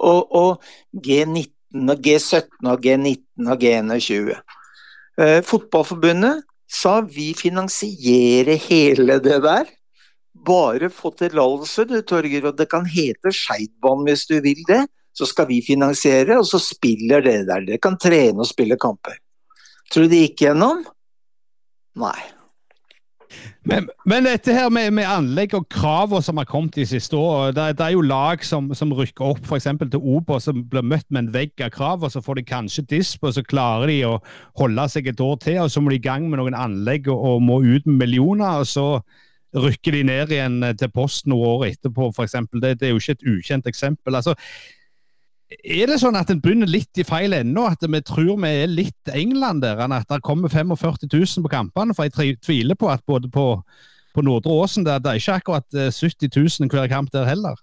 [0.01, 4.34] og, og G19 og G17 og G19 og G21.
[5.21, 6.41] Eh, fotballforbundet
[6.73, 9.69] sa vi finansierer hele det der.
[10.45, 14.86] Bare få tillatelse, du Torger, og det kan hete Skeidbanen hvis du vil det.
[15.13, 17.67] Så skal vi finansiere, og så spiller dere der.
[17.67, 19.19] Dere kan trene og spille kamper.
[19.93, 20.82] Tror du det gikk gjennom?
[22.02, 22.17] Nei.
[23.63, 27.54] Men, men, dette her med, med anlegg og kravene som har kommet de siste årene
[27.56, 29.69] det, det, er jo lag som, som rykker opp f.eks.
[29.80, 32.84] til Obos som blir møtt med en vegg av krav, og så får de kanskje
[32.91, 34.17] disp, og så klarer de å
[34.60, 37.23] holde seg et år til, og så må de i gang med noen anlegg og,
[37.30, 38.60] og må ut med millioner.
[38.60, 38.88] og så
[39.54, 42.39] rykker de ned igjen til posten noen år etterpå, f.eks.
[42.58, 44.15] Det, det er jo ikke et ukjent eksempel.
[44.17, 44.36] altså
[45.61, 48.71] er det sånn at en begynner litt i feil ende, at vi tror vi er
[48.71, 51.95] litt England der, enn at det kommer 45 000 på kampene?
[51.95, 53.47] For jeg tviler på at både på,
[54.13, 57.59] på Nordre Åsen det, det er ikke akkurat 70 eh, 000 hver kamp der heller.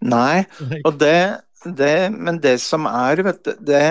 [0.00, 0.44] Nei,
[0.88, 1.40] og det,
[1.76, 3.82] det, men det som er, vet du, det,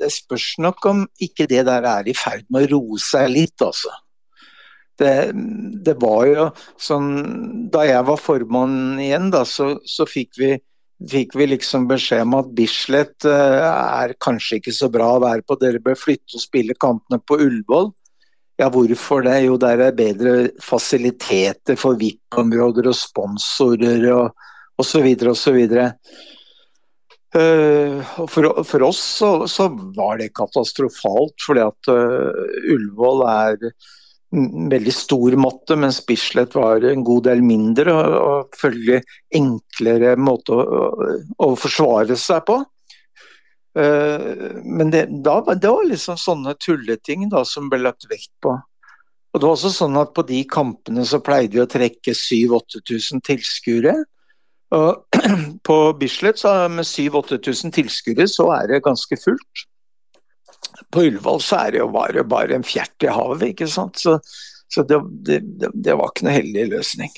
[0.00, 3.58] det, spørs nok om ikke det der er i ferd med å roe seg litt,
[3.64, 3.92] altså.
[5.00, 5.30] Det,
[5.80, 6.42] det, var jo
[6.76, 7.06] sånn
[7.72, 10.50] Da jeg var formann igjen, da, så, så fikk vi
[11.08, 15.44] fikk vi liksom beskjed om at Bislett eh, er kanskje ikke så bra å være
[15.46, 17.90] på, dere bør flytte og spille kampene på Ullevål.
[18.60, 19.38] Ja, hvorfor det?
[19.46, 24.34] Jo, der er bedre fasiliteter for VIP-områder og sponsorer og
[24.80, 25.06] osv.
[25.32, 25.60] osv.
[27.30, 33.70] Uh, for, for oss så, så, var det katastrofalt, fordi at uh, Ullevål er
[34.30, 39.00] veldig stor måte, mens Bislett var en god del mindre og, følgelig
[39.34, 40.84] enklere måte å,
[41.34, 42.60] å, forsvare seg på.
[43.78, 48.54] Uh, men det, da, det, var liksom sånne tulleting da, som ble lagt vekt på.
[49.30, 53.22] Og det var også sånn at På de kampene så pleide vi å trekke 7000-8000
[53.26, 53.94] tilskuere.
[55.66, 59.66] På Bislett så med 7000-8000 tilskuere så er det ganske fullt
[60.90, 64.00] på Ullevål så er det jo bare, bare en fjert i havet, ikke sant.
[64.00, 64.18] Så,
[64.70, 65.42] så det, det,
[65.74, 67.12] det, var ikke noe heldig løsning.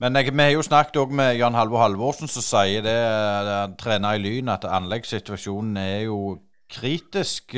[0.00, 3.00] Men jeg, vi har jo snakket med Jan Halvor Halvorsen, som sier det,
[3.50, 6.38] han trener i Lyn, at anleggssituasjonen er jo
[6.70, 7.54] kritisk.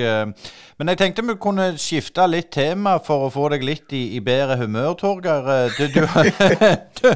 [0.78, 4.22] Men jeg tenkte vi kunne skifte litt tema for å få deg litt i, i
[4.24, 5.72] bedre humør, Torgeir.
[5.76, 6.00] Du, du,
[7.02, 7.08] du,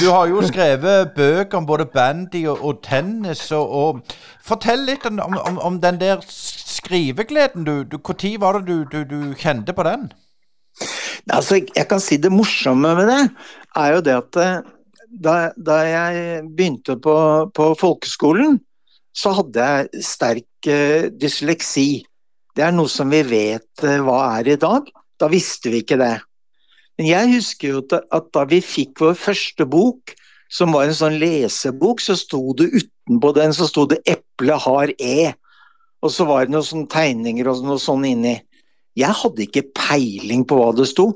[0.00, 3.46] du, har jo skrevet bøker om både bandy og, og tennis.
[3.54, 6.20] Og, og, fortell litt om, om, om den der
[6.86, 10.08] skrivegleden du Når var det du, du, du, kjente på den?
[11.32, 13.22] Altså, jeg kan si Det morsomme med det
[13.76, 14.60] er jo det at eh,
[15.10, 17.16] da, da jeg begynte på,
[17.54, 18.58] på, folkeskolen,
[19.16, 22.04] så hadde jeg sterk uh, dysleksi.
[22.56, 24.90] Det er noe som vi vet uh, hva er i dag.
[25.16, 26.18] Da visste vi ikke det.
[26.98, 30.12] Men jeg husker jo at da vi fikk vår første bok,
[30.52, 34.92] som var en sånn lesebok, så sto det utenpå den så sto det 'Eple har
[35.00, 35.32] E'.
[36.04, 38.36] Og så var det noen sånne tegninger og noe sånn inni.
[38.96, 41.10] Jeg hadde ikke peiling på hva det sto.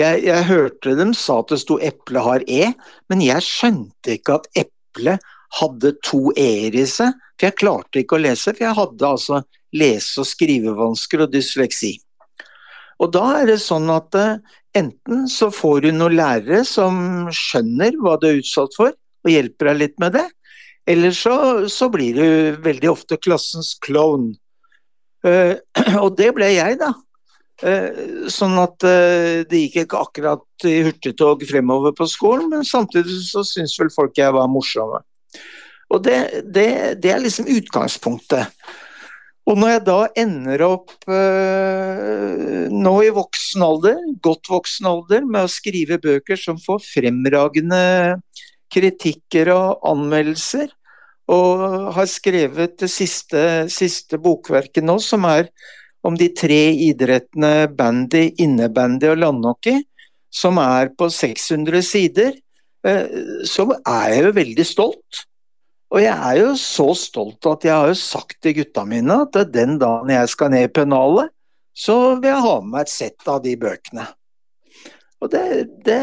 [0.00, 2.72] Jeg, jeg hørte dem sa at det sto 'eple har e',
[3.12, 5.18] men jeg skjønte ikke at eple
[5.60, 7.12] hadde to e-er i seg.
[7.36, 9.42] For jeg klarte ikke å lese, for jeg hadde altså
[9.76, 11.96] lese- og skrivevansker og dysleksi.
[13.02, 14.38] Og da er det sånn at uh,
[14.76, 19.72] enten så får du noen lærere som skjønner hva du er utsatt for, og hjelper
[19.72, 20.28] deg litt med det,
[20.86, 24.32] eller så, så, blir du veldig ofte klassens klovn.
[25.26, 25.54] Uh,
[26.02, 26.92] og det ble jeg, da.
[27.62, 33.20] Uh, sånn at uh, det gikk ikke akkurat i hurtigtog fremover på skolen, men samtidig
[33.28, 35.04] så syns vel folk jeg var morsomme.
[35.92, 36.18] Og det,
[36.48, 36.70] det,
[37.04, 38.48] det, er liksom utgangspunktet.
[39.46, 40.92] Og når jeg da ender opp
[42.72, 47.82] nå i voksen alder, godt voksen alder, med å skrive bøker som får fremragende
[48.72, 50.72] kritikker og anmeldelser.
[51.32, 55.48] Og har skrevet det siste, siste bokverket nå, som er
[56.02, 59.84] om de tre idrettene bandy, innebandy og landhockey,
[60.32, 62.32] som er på 600 sider,
[62.86, 65.22] eh, så er jeg jo veldig stolt.
[65.92, 69.36] Og jeg er jo så stolt at jeg har jo sagt til gutta mine at
[69.52, 71.30] den dagen jeg skal ned i pennalet,
[71.72, 74.06] så vil jeg ha med meg et sett av de bøkene.
[75.22, 75.44] Og det,
[75.86, 76.00] det,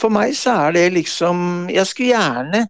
[0.00, 2.62] For meg så er det liksom Jeg skulle gjerne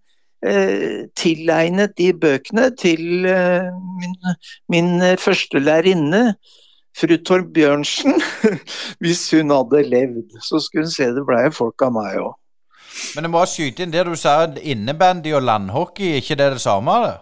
[0.47, 4.17] eh, tilegnet de bøkene til eh, min,
[4.73, 4.91] min
[5.21, 6.35] første lærerinne,
[6.97, 8.19] fru Torbjørnsen.
[9.03, 12.37] Hvis hun hadde levd, så skulle hun se det blei folk av meg òg.
[13.15, 16.63] Men jeg må skyte inn det du sa, innebandy og landhockey, er ikke det det
[16.65, 16.97] samme?
[17.07, 17.19] Det?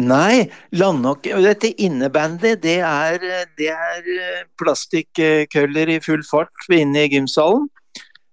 [0.00, 3.20] Nei, landhockey Dette innebandy, det er,
[3.60, 7.68] det er eh, plastikkøller i full fart inne i gymsalen.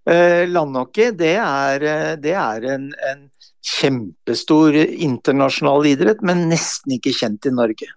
[0.09, 3.27] Eh, landhockey, det er, eh, det er en, en,
[3.69, 7.89] kjempestor internasjonal idrett, men nesten ikke kjent i Norge.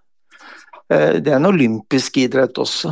[0.91, 2.91] Eh, det er en olympisk idrett også.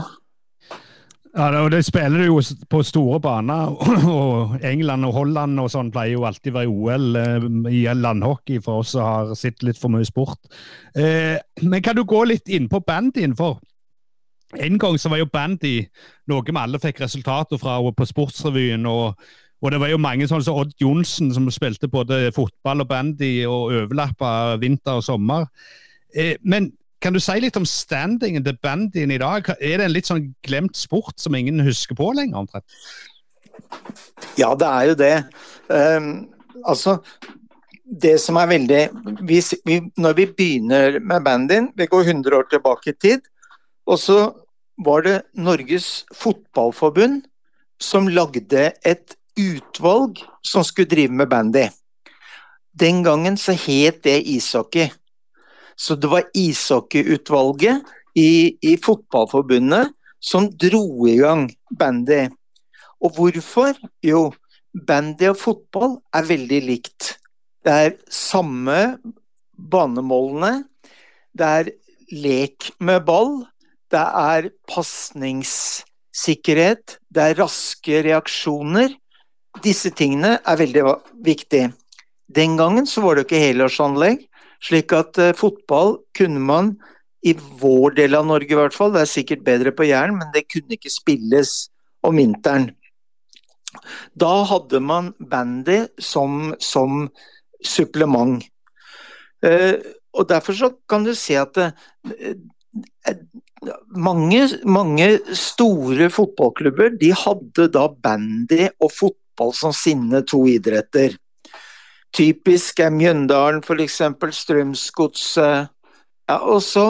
[1.35, 2.39] Ja, og Det spiller jo
[2.71, 3.75] på store baner.
[4.15, 8.81] og England og Holland og sånn pleier jo alltid å være OL i landhockey for
[8.81, 10.39] oss som har sett litt for mye sport.
[10.95, 13.35] Men kan du gå litt inn på bandyen?
[14.59, 15.77] En gang så var jo bandy
[16.27, 18.85] noe vi alle fikk resultater fra på Sportsrevyen.
[18.85, 19.15] og
[19.61, 23.45] og det var jo mange sånne som Odd Johnsen som spilte både fotball og bandy
[23.45, 25.45] og overlappa vinter og sommer.
[26.17, 29.45] Eh, men kan du si litt om standingen til bandyen i dag?
[29.59, 32.41] Er det en litt sånn glemt sport som ingen husker på lenger?
[32.41, 32.65] omtrent?
[34.37, 35.15] Ja, det er jo det.
[35.69, 36.09] Um,
[36.65, 36.97] altså,
[38.01, 38.81] det som er veldig
[39.27, 39.39] vi,
[39.97, 43.25] Når vi begynner med bandyen, vi går 100 år tilbake i tid,
[43.91, 44.19] og så
[44.81, 47.25] var det Norges Fotballforbund
[47.81, 51.67] som lagde et utvalg som skulle drive med bandy.
[52.71, 54.87] Den gangen så het det ishockey.
[55.75, 57.83] Så det var ishockeyutvalget
[58.15, 62.29] i, i Fotballforbundet som dro i gang bandy.
[63.01, 63.75] Og hvorfor?
[64.05, 64.29] Jo,
[64.87, 67.15] bandy og fotball er veldig likt.
[67.65, 68.77] Det er samme
[69.71, 70.63] banemålene.
[71.33, 71.71] Det er
[72.11, 73.41] lek med ball.
[73.91, 76.95] Det er pasningssikkerhet.
[77.11, 78.89] Det er raske reaksjoner.
[79.65, 80.83] Disse tingene er veldig
[81.25, 81.73] viktige.
[82.31, 84.17] Den gangen så var det ikke helårsanlegg.
[84.63, 86.77] Slik at uh, fotball kunne man,
[87.21, 90.31] i vår del av Norge i hvert fall, det er sikkert bedre på Jæren, men
[90.33, 91.69] det kunne ikke spilles
[92.05, 92.71] om vinteren.
[94.17, 97.09] Da hadde man bandy som, som
[97.65, 98.43] supplement.
[99.43, 99.75] Uh,
[100.15, 101.71] og derfor så kan du se at uh,
[103.93, 111.17] mange, mange, store fotballklubber de hadde da bandy og fotball som sine to idretter.
[112.11, 114.01] Typisk er Mjøndalen f.eks.,
[114.35, 115.69] Strømsgodset
[116.27, 116.85] ja, Og så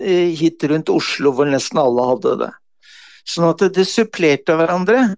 [0.00, 2.50] eh, hit rundt Oslo hvor nesten alle hadde det.
[3.26, 5.16] Sånn at det supplerte hverandre.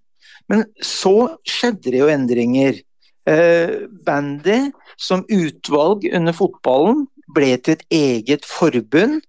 [0.49, 2.81] Men så skjedde det jo endringer.
[3.29, 9.21] Eh, bandy som utvalg under fotballen ble til et eget forbund.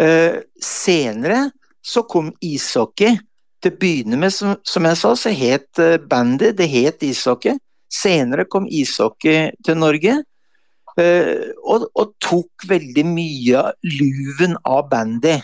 [0.00, 1.50] Eh, senere
[1.84, 3.18] så kom ishockey.
[3.64, 5.80] Til å begynne med, som, som jeg sa, så het
[6.10, 7.56] bandet det het ishockey.
[7.88, 10.18] Senere kom ishockey til Norge.
[10.94, 15.40] Uh, og, og, tok veldig mye av luven av bandy.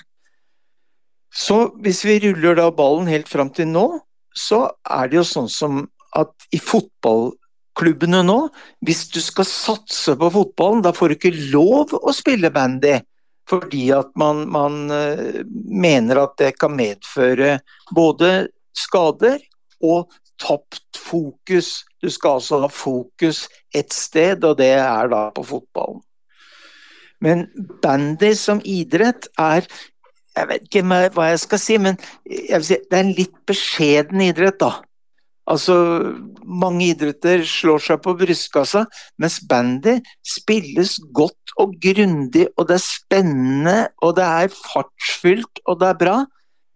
[1.35, 3.87] Så hvis vi ruller da ballen helt fram til nå,
[4.31, 5.81] så er det jo sånn som
[6.15, 8.39] at i fotballklubbene nå,
[8.87, 13.01] hvis du skal satse på fotballen, da får du ikke lov å spille bandy.
[13.49, 17.59] Fordi at man, man uh, mener at det kan medføre
[17.95, 19.41] både skader
[19.83, 21.85] og tapt fokus.
[22.03, 26.03] Du skal altså ha fokus ett sted, og det er da på fotballen.
[27.21, 27.49] Men
[27.83, 29.67] bandy som idrett er
[30.31, 34.61] Jeg vet ikke hva jeg skal si, men si, det er en litt beskjeden idrett,
[34.63, 34.77] da.
[35.51, 35.75] Altså,
[36.47, 38.85] mange idretter slår seg på brystkassa,
[39.19, 45.81] mens bandy spilles godt og grundig, og det er spennende, og det er fartsfylt, og
[45.83, 46.17] det er bra,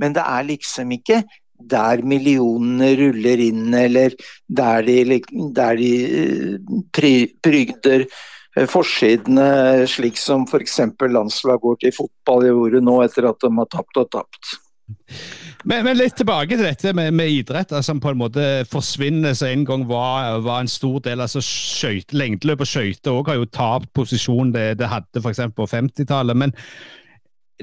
[0.03, 1.23] men det er liksom ikke
[1.71, 4.17] der millionene ruller inn, eller
[4.51, 5.21] der de,
[5.55, 5.93] der de
[6.93, 10.81] prygder eh, forsidene, slik som f.eks.
[11.15, 14.57] landslag går i fotball gjorde nå, etter at de har tapt og tapt.
[15.65, 19.49] Men, men, litt tilbake til dette med, med idrett, som på en måte forsvinner, som
[19.49, 21.23] en gang var, var, en stor del.
[21.25, 25.41] altså skjøyt, Lengdeløp og skøyter har jo tapt posisjon det, det hadde f.eks.
[25.57, 26.37] på 50-tallet.
[26.37, 26.53] Men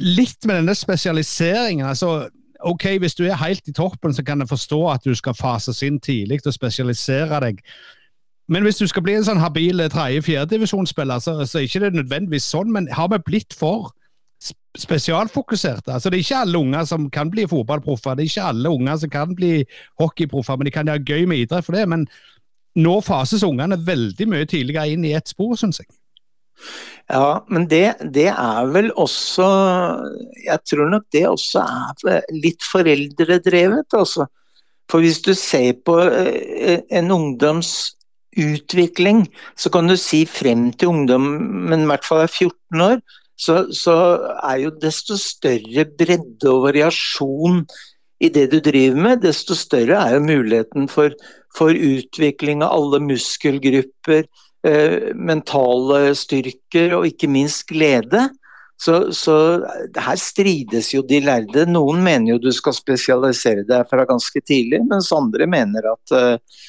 [0.01, 1.85] litt med denne spesialiseringen.
[1.85, 2.29] altså
[2.61, 5.83] ok, Hvis du er helt i toppen, så kan jeg forstå at du skal fases
[5.83, 7.61] inn tidlig og spesialisere deg.
[8.51, 12.49] Men hvis du skal bli en sånn habil tredje-fjerdedivisjonsspiller, så, så er det ikke nødvendigvis
[12.49, 12.73] sånn.
[12.73, 13.93] Men har vi blitt for
[14.77, 15.91] spesialfokuserte?
[15.93, 18.15] Altså, det er ikke alle unger som kan bli fotballproffer.
[18.15, 19.53] Det er ikke alle unger som kan bli
[19.99, 21.87] hockeyproffer, men de kan ha gøy med idrett for det.
[21.89, 22.07] Men
[22.79, 25.91] nå fases ungene veldig mye tidligere inn i ett spor, syns jeg.
[27.09, 29.45] Ja, men det, det, er vel også
[30.45, 34.27] Jeg tror nok det også er litt foreldredrevet, altså.
[34.91, 37.95] For hvis du ser på eh, en ungdoms
[38.37, 39.25] utvikling,
[39.59, 43.01] så kan du si frem til ungdommen i hvert fall er 14 år,
[43.41, 43.95] så, så,
[44.45, 47.63] er jo desto større bredde og variasjon
[48.21, 51.15] i det du driver med, desto større er jo muligheten for,
[51.57, 54.27] for utvikling av alle muskelgrupper,
[54.61, 58.27] Eh, mentale styrker og ikke minst glede.
[58.81, 59.35] Så, så,
[59.97, 61.65] her strides jo de lærde.
[61.69, 66.63] Noen mener jo du skal spesialisere deg fra ganske tidlig, mens andre mener at, eh,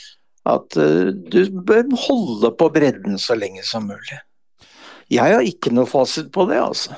[0.49, 4.20] at eh, du bør holde på bredden så lenge som mulig.
[5.13, 6.97] Jeg har ikke noe fasit på det, altså.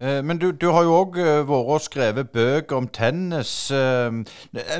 [0.00, 3.52] Eh, men du, du, har jo òg eh, vært og skrevet bøker om tennis.
[3.68, 4.08] Eh,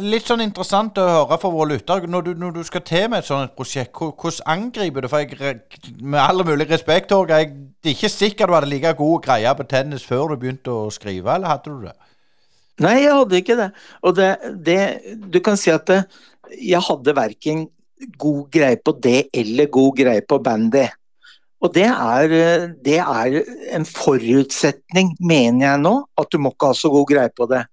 [0.01, 2.09] litt sånn interessant å høre for våre lyttere.
[2.09, 5.61] Når, når, du skal til med et sånt prosjekt, hvordan angriper du For jeg,
[6.01, 9.69] med all mulig respekt, Torgeir, det er ikke sikkert du hadde like god greie på
[9.69, 11.95] tennis før du begynte å skrive, eller hadde du det?
[12.81, 13.69] Nei, jeg hadde ikke det.
[14.09, 14.31] Og det,
[14.65, 14.81] det
[15.29, 16.01] Du kan si at det,
[16.57, 17.67] jeg hadde verken
[18.17, 20.87] god greie på det eller god greie på bandy.
[21.61, 22.33] Og det er,
[22.85, 23.43] det er,
[23.77, 27.67] en forutsetning, mener jeg nå, at du må ikke ha så god greie på det.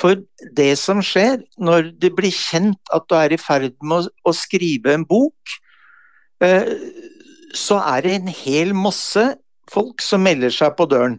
[0.00, 0.18] For
[0.58, 4.34] det som skjer når det blir kjent at du er i ferd med å, å
[4.36, 5.54] skrive en bok,
[6.44, 6.74] eh,
[7.54, 9.22] så er det en hel masse
[9.70, 11.16] folk som melder seg på døren.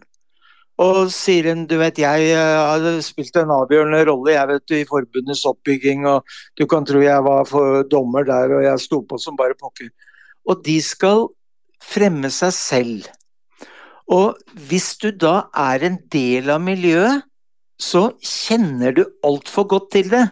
[0.83, 5.45] Og sier en, du vet, jeg har spilt en avgjørende rolle jeg vet i forbundets
[5.47, 6.27] oppbygging, og
[6.59, 9.87] du kan tro jeg var for dommer der, og jeg sto på som bare pokker.
[10.51, 11.29] Og de skal
[11.85, 13.07] fremme seg selv.
[14.11, 14.37] Og
[14.69, 17.25] hvis du da er en del av miljøet,
[17.81, 20.27] så kjenner du altfor godt til det.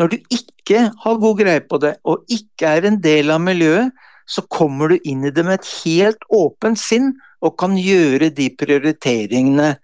[0.00, 3.92] Når du ikke har god greie på det, og ikke er en del av miljøet,
[4.26, 7.12] så kommer du inn i det med et helt åpent sinn
[7.44, 9.74] og kan gjøre de prioriteringene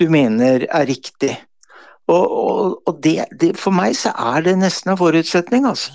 [0.00, 1.34] du mener er riktig.
[2.10, 5.94] Og, og, og det, det, for meg så er det nesten en forutsetning, altså.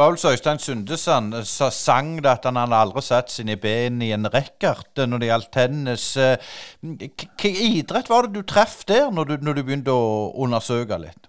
[0.00, 3.98] Det var vel så Øystein Sundesand sang det at han hadde aldri satt sine ben
[4.00, 6.06] i en racket når det gjaldt tennis.
[6.80, 11.28] Hvilken idrett var det du traff der, når du, når du, begynte å undersøke litt?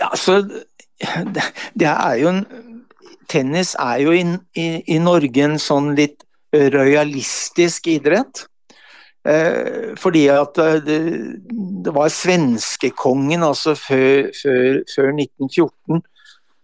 [0.00, 1.44] Ja, altså det,
[1.76, 2.42] det er jo en
[3.28, 4.24] Tennis er jo i,
[4.56, 6.24] i, i Norge en sånn litt
[6.56, 8.46] rojalistisk idrett.
[9.28, 11.00] Eh, fordi at eh, det,
[11.84, 16.08] det var svenskekongen, altså før, før, før 1914,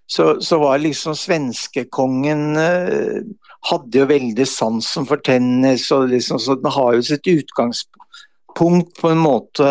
[0.07, 3.19] så, så, var liksom svenskekongen eh,
[3.65, 9.09] Hadde jo veldig sansen for tennis, og liksom, så den har jo sitt utgangspunkt på
[9.09, 9.69] en måte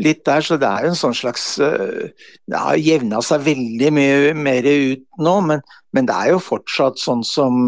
[0.00, 4.32] litt der, så det er jo en sånn slags Det har jevna seg veldig mye
[4.32, 5.60] mer ut nå, men,
[5.92, 7.66] men det er jo fortsatt sånn som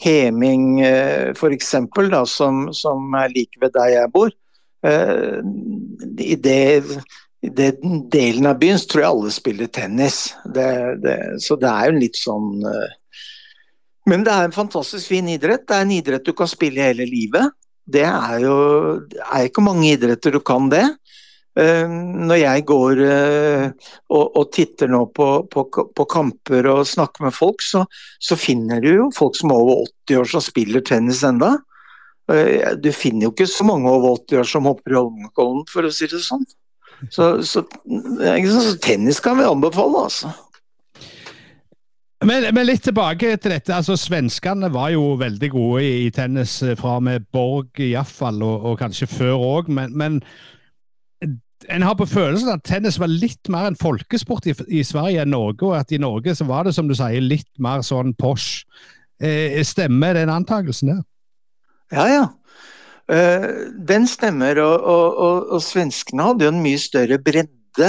[0.00, 1.74] Heming eh, f.eks.,
[2.32, 4.32] som, som er like ved der jeg bor.
[4.86, 5.40] Eh,
[6.24, 7.02] I det,
[7.40, 10.18] i den delen av byen tror jeg alle spiller tennis.
[10.44, 10.68] Det,
[11.00, 12.96] det, så det er jo litt sånn eh,
[14.10, 15.64] Men det er en fantastisk fin idrett.
[15.68, 17.56] Det er en idrett du kan spille hele livet.
[17.90, 18.56] Det er jo
[19.08, 20.84] det er ikke mange idretter du kan det.
[21.56, 23.64] Eh, når jeg går eh,
[24.12, 25.64] og, og titter nå på, på,
[25.96, 27.86] på, kamper og snakker med folk, så,
[28.20, 31.56] så, finner du jo folk som er over 80 år som spiller tennis enda.
[32.78, 35.90] Du finner jo ikke så mange over 80 år som hopper i Holmenkollen, for å
[35.90, 36.44] si det sånn.
[37.08, 40.32] Så, så, så tennis kan vi anbefale, altså.
[42.20, 43.72] Men, men, litt tilbake til dette.
[43.72, 48.80] altså Svenskene var jo veldig gode i, i tennis fra med Borg iallfall, og, og
[48.82, 49.70] kanskje før òg.
[49.72, 50.20] Men, men,
[51.68, 55.32] en har på følelsen at tennis var litt mer en folkesport i, i, Sverige enn
[55.32, 58.64] Norge, og at i Norge så var det, som du sier, litt mer sånn posh.
[59.20, 61.02] Eh, stemmer den antakelsen der?
[61.92, 62.26] Ja, ja.
[63.10, 67.88] Uh, den stemmer, og, og, og, og, svenskene hadde jo en mye større bredde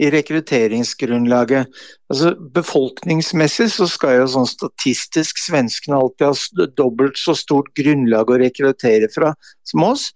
[0.00, 1.66] i rekrutteringsgrunnlaget.
[2.10, 8.38] Altså, befolkningsmessig så skal jo sånn statistisk svenskene alltid ha dobbelt så stort grunnlag å
[8.40, 9.34] rekruttere fra
[9.66, 10.08] som oss.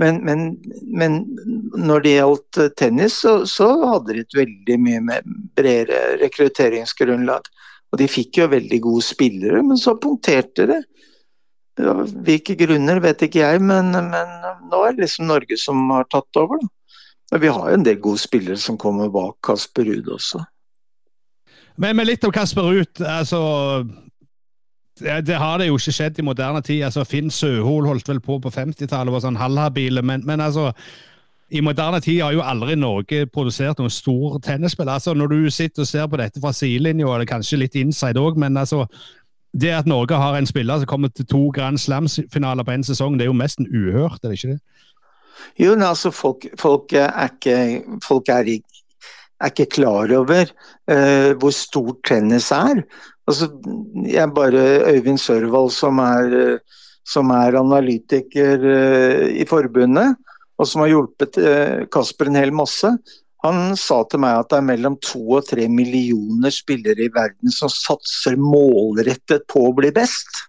[0.00, 0.44] Men, men,
[0.82, 1.18] men,
[1.78, 5.18] når det gjaldt eh, tennis, så, så, hadde de et veldig mye
[5.58, 7.50] bredere rekrutteringsgrunnlag.
[7.92, 10.80] Og de fikk jo veldig gode spillere, men så punkterte det.
[11.76, 14.32] Hvilke grunner vet ikke jeg, men, men,
[14.68, 16.60] nå er det liksom Norge som har tatt over.
[16.60, 16.96] Da.
[17.32, 20.42] Men vi har jo en del gode spillere som kommer bak Kasper Ruud også.
[21.80, 23.00] Men, men, litt om Kasper Ruud.
[23.00, 23.40] Altså,
[25.00, 26.82] det har det jo ikke skjedd i moderne tid.
[26.84, 30.70] altså Finn Søhol holdt vel på på 50-tallet og var sånn halvhabile, men, men, altså
[31.52, 34.88] i moderne tid har jo aldri Norge produsert noen stor tennisspill.
[34.88, 37.76] Altså, når du sitter og ser på dette fra sidelinja, og det er kanskje litt
[37.76, 38.86] inside òg, men altså
[39.52, 43.18] det at Norge har en spiller som kommer til to Grand Slams-finaler på én sesong,
[43.18, 44.60] det er jo nesten uhørt, er det ikke det?
[45.60, 47.56] Jo, altså folk, folk er ikke,
[48.04, 52.84] folk er, er ikke klar over uh, hvor stort tennis er.
[53.28, 53.50] Altså,
[54.08, 56.58] jeg bare Øyvind Sørvold som er,
[57.08, 60.16] som er analytiker uh, i forbundet,
[60.58, 62.94] og som har hjulpet uh, Kasper en hel masse.
[63.42, 67.50] Han sa til meg at det er mellom to og tre millioner spillere i verden
[67.54, 70.44] som satser målrettet på å bli best.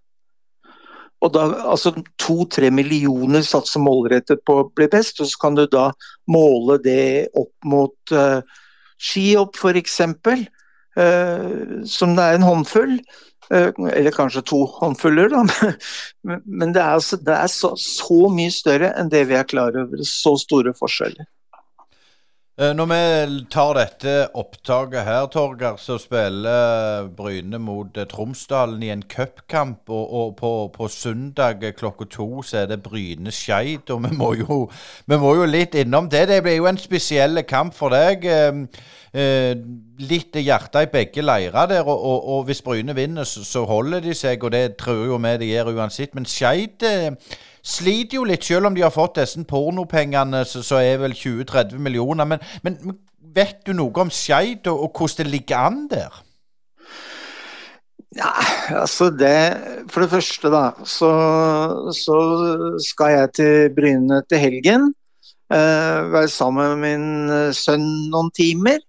[1.24, 5.64] Og da, altså To-tre millioner satser målrettet på å bli best, og så kan du
[5.72, 5.88] da
[6.32, 8.44] måle det opp mot uh,
[9.00, 10.02] skihopp f.eks.
[10.04, 12.98] uh, som det er en håndfull.
[13.52, 15.44] Eh, eller kanskje to håndfuller, da.
[16.60, 19.76] Men det er, altså, det er så, så, mye større enn det vi er klar
[19.78, 20.04] over.
[20.08, 21.28] Så store forskjeller.
[22.54, 28.91] Eh, når vi tar dette opptaket her, Torgeir, så spiller Bryne mot eh, Tromsdalen i
[28.93, 29.89] en cupkamp.
[29.89, 33.89] Og, og på, på, søndag klokka to så er det Bryne-Skeid.
[33.89, 34.58] Og vi må, jo,
[35.10, 36.28] vi må, jo, litt innom det.
[36.30, 38.30] Det blir jo en spesiell kamp for deg.
[38.30, 39.56] Eh,
[40.06, 41.82] litt hjerte i begge leirer der.
[41.88, 45.34] Og, og, og hvis Bryne vinner, så, holder de seg, og det tror jo vi
[45.41, 46.14] de gjør uansett.
[46.14, 46.86] Men Skeid
[47.64, 51.80] sliter jo litt, selv om de har fått disse pornopengene, så, så er vel 20-30
[51.80, 52.28] millioner.
[52.28, 52.78] Men, men,
[53.34, 56.22] vet du noe om Skeid, og, og hvordan det ligger an der?
[58.14, 58.30] Ja,
[58.78, 59.34] altså det
[59.89, 61.09] For det første, da, så,
[61.97, 62.18] så
[62.84, 64.91] skal jeg til Bryne til helgen.
[65.53, 68.80] Uh, være sammen med min sønn noen timer.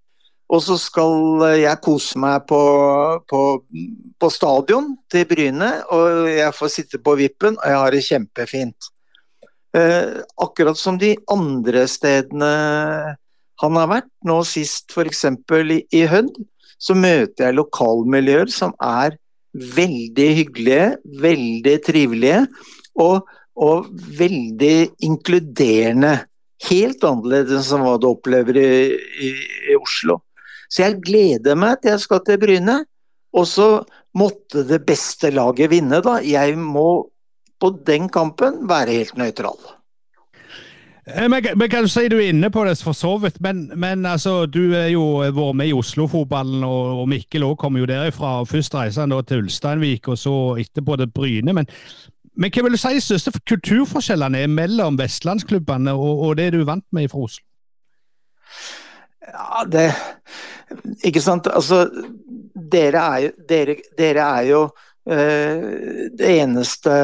[0.53, 2.61] Og så skal jeg kose meg på,
[3.31, 3.43] på,
[4.21, 8.91] på, stadion til Bryne, og jeg får sitte på vippen, og jeg har det kjempefint.
[9.75, 12.51] Eh, akkurat som de andre stedene
[13.63, 15.25] han har vært, nå sist f.eks.
[15.25, 16.37] i, i Hødd,
[16.79, 19.17] så møter jeg lokalmiljøer som er
[19.55, 20.87] veldig hyggelige,
[21.23, 22.45] veldig trivelige
[23.01, 23.25] og,
[23.55, 23.89] og
[24.19, 24.77] veldig
[25.07, 26.17] inkluderende.
[26.69, 29.33] Helt annerledes enn hva du opplever i, i,
[29.73, 30.21] i Oslo.
[30.75, 32.81] Så jeg gleder meg til jeg skal til Bryne.
[33.35, 33.69] Og så
[34.19, 36.19] måtte det beste laget vinne, da.
[36.23, 37.07] Jeg må
[37.63, 39.59] på den kampen være helt nøytral.
[41.07, 44.07] Eh, men kan du si du er inne på det for så vidt, men, men
[44.07, 48.39] altså, du er jo vært med i Oslo-fotballen, og, og, Mikkel også kommer jo derifra.
[48.41, 51.53] og Først reiste han til Ulsteinvik, og så etterpå til Bryne.
[51.53, 51.67] Men,
[52.37, 56.71] men hva vil du si største kulturforskjellene er mellom vestlandsklubbene og, og det du er
[56.71, 57.47] vant med fra Oslo?
[59.25, 59.89] Ja, det
[61.05, 61.49] Ikke sant.
[61.51, 61.85] Altså,
[62.55, 65.69] dere er jo, dere, dere er jo uh,
[66.15, 66.95] det eneste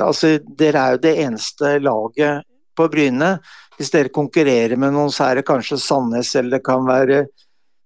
[0.00, 3.34] Altså, dere er jo det eneste laget på Bryne.
[3.76, 7.24] Hvis dere konkurrerer med noen, så er det kanskje Sandnes eller det kan være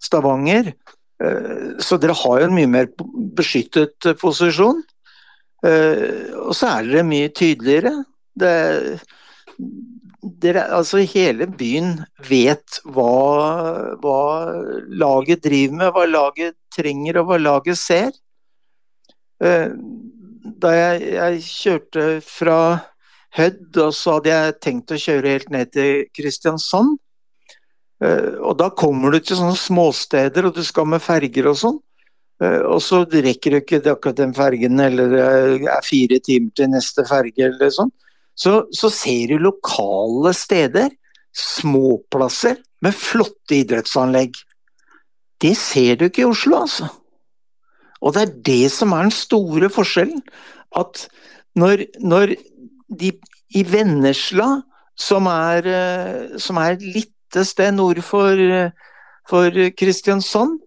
[0.02, 0.72] Stavanger.
[1.22, 2.90] Uh, så dere har jo en mye mer
[3.38, 4.82] beskyttet posisjon.
[5.64, 7.96] Uh, og så er dere mye tydeligere.
[8.34, 8.54] Det
[10.24, 11.98] dere, altså hele byen
[12.28, 14.18] vet hva, hva,
[14.88, 18.10] laget driver med, hva laget trenger og hva laget ser.
[19.44, 19.70] Eh,
[20.64, 22.58] da jeg, jeg kjørte fra
[23.34, 26.92] Hødd, og så hadde jeg tenkt å kjøre helt ned til Kristiansand.
[28.04, 31.80] Eh, og da kommer du til sånne småsteder, og du skal med ferger og sånn.
[32.42, 37.06] Eh, og så rekker du ikke akkurat den fergen, eller er fire timer til neste
[37.10, 37.90] ferge, eller sånn
[38.34, 40.90] så, så ser du lokale steder,
[41.34, 44.36] småplasser, med flotte idrettsanlegg.
[45.40, 46.90] Det ser du ikke i Oslo, altså.
[48.04, 50.20] Og det er det som er den store forskjellen.
[50.76, 51.06] At
[51.56, 52.34] når, når
[52.92, 53.14] de
[53.54, 54.48] i Vennesla,
[54.98, 58.38] som er, eh, som er et lite sted nord for,
[59.28, 60.58] for Kristiansand,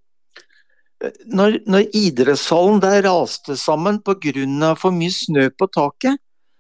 [1.30, 4.74] når, når idrettshallen der raste sammen pga.
[4.76, 6.18] for mye snø på taket,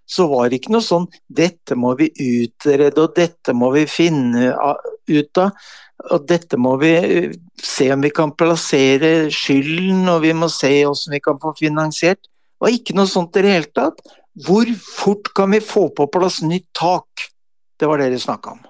[0.07, 4.53] så var det ikke noe sånn 'dette må vi utrede', og 'dette må vi finne
[5.07, 5.51] ut av',
[6.11, 10.71] og 'dette må vi eh, se om vi kan plassere skylden', og vi må se
[10.85, 12.23] hvordan vi kan få finansiert'.
[12.23, 13.99] Det var ikke noe sånt i det hele tatt.
[14.45, 17.27] Hvor fort kan vi få på plass nytt tak?
[17.77, 18.63] Det var det de snakka om.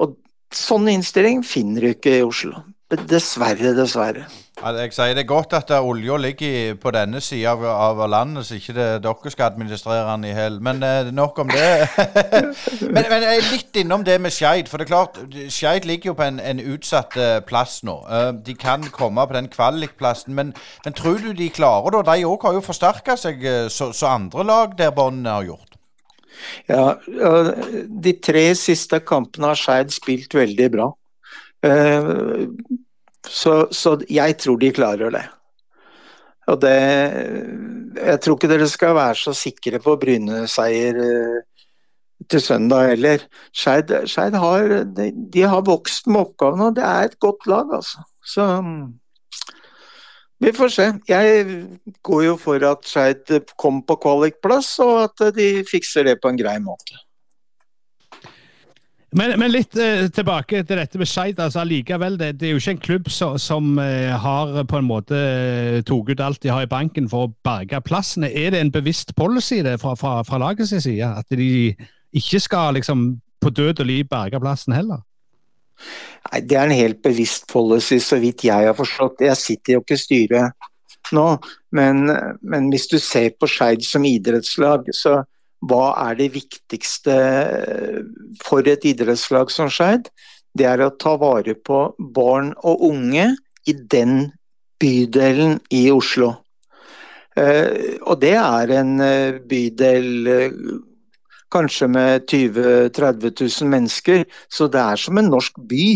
[0.00, 0.16] Og
[0.52, 2.62] sånn innstilling finner du ikke i Oslo.
[2.88, 4.28] Dessverre, dessverre.
[4.64, 8.72] Jeg sier Det er godt at olja ligger på denne sida av, landet, så ikke
[8.72, 10.56] det, dere skal administrere den i hell.
[10.64, 11.88] Men eh, nok om det.
[12.94, 14.70] men, men, jeg er litt innom det med Skeid.
[14.70, 15.18] For det er klart,
[15.52, 17.98] Skeid ligger jo på en, en utsatt uh, plass nå.
[18.08, 20.32] Uh, de kan komme på den kvalikplassen.
[20.34, 20.54] Men,
[20.84, 22.06] men tror du de klarer det?
[22.08, 25.76] De òg har jo forsterka seg, så, så, andre lag der båndene har gjort.
[26.68, 30.88] Ja, de tre siste kampene har Skeid spilt veldig bra.
[33.24, 35.24] Så, så, jeg tror de klarer det.
[36.46, 36.76] Og det
[37.96, 41.38] Jeg tror ikke dere skal være så sikre på Bryne-seier eh,
[42.28, 43.24] til søndag heller.
[43.54, 48.04] Skeid har, de, de, har vokst med oppgavene, og det er et godt lag, altså.
[48.24, 48.44] Så
[50.40, 50.90] vi får se.
[51.08, 51.46] Jeg
[52.02, 56.40] går jo for at Skeid kommer på kvalikplass, og at de fikser det på en
[56.40, 56.98] grei måte.
[59.14, 61.38] Men, men litt eh, tilbake til dette med Skeid.
[61.38, 64.88] Altså, allikevel, det, det, er jo ikke en klubb så, som eh, har på en
[64.88, 68.32] måte eh, tatt ut alt de har i banken for å berge plassene.
[68.34, 71.06] Er det en bevisst policy det fra, fra, fra lagets side?
[71.06, 71.76] At de
[72.14, 73.06] ikke skal liksom
[73.44, 75.04] på død og liv berge plassen heller?
[76.32, 79.22] Nei, Det er en helt bevisst policy, så vidt jeg har forstått.
[79.28, 80.70] Jeg sitter jo ikke i styret
[81.14, 81.26] nå,
[81.76, 82.08] men,
[82.42, 85.20] men hvis du ser på Skeid som idrettslag, så
[85.64, 87.16] hva er det viktigste
[88.44, 90.10] for et idrettslag som Skeid?
[90.54, 91.80] det er å ta vare på
[92.14, 93.26] barn og unge
[93.66, 94.30] i den
[94.80, 96.30] bydelen i Oslo.
[97.34, 100.58] Eh, og det er en eh, bydel eh,
[101.54, 103.34] kanskje med 20 000-30
[103.64, 105.86] 000 mennesker, så det er som en norsk by.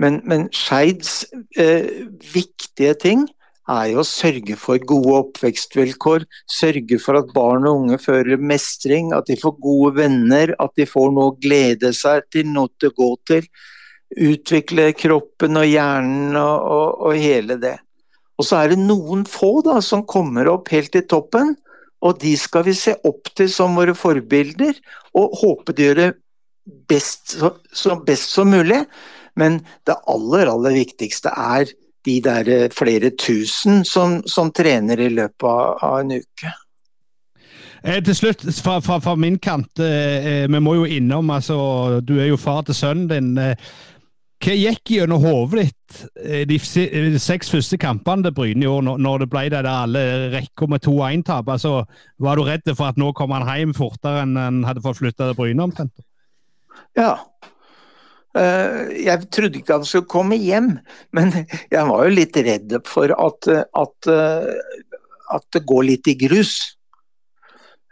[0.00, 1.24] Men, men Skeids
[1.60, 3.26] eh, viktige ting
[3.70, 9.12] er jo å sørge for gode oppvekstvilkår, sørge for at barn og unge føler mestring,
[9.16, 12.92] at de får gode venner, at de får noe å glede seg til, noe til
[12.92, 13.48] å gå til.
[14.26, 17.76] Utvikle kroppen og hjernen og, og, og hele det.
[18.36, 21.56] Og så er det noen få da, som kommer opp helt i toppen,
[22.04, 24.76] og de skal vi se opp til som våre forbilder,
[25.16, 26.10] og håpe de gjør det
[26.90, 28.84] best, så, så best som mulig.
[29.36, 29.58] Men
[29.88, 31.72] det aller, aller viktigste er
[32.06, 36.52] de der eh, flere tusen som, som trener i løpet av, av en uke.
[37.86, 42.00] Eh, til slutt, fra, fra, fra min kant, eh, eh vi må jo innom altså,
[42.00, 43.36] Du er jo far til sønnen din.
[43.38, 43.54] Eh,
[44.42, 49.22] hva gikk gjennom hodet ditt de, de seks første kampene til Bryne i år, når
[49.22, 50.02] det ble det der alle
[50.34, 51.48] rekker med 2-1-tap?
[51.48, 51.86] Altså,
[52.20, 55.30] var du redd for at nå kom han hjem fortere enn han hadde fått flytta
[55.30, 55.64] til Bryne?
[55.64, 56.04] omtrent?
[56.98, 57.14] Ja.
[58.36, 60.74] Eh, jeg trodde ikke han skulle komme hjem,
[61.16, 61.32] men
[61.74, 64.88] jeg var jo litt redd for at, at, eh,
[65.36, 66.58] at det går litt i grus.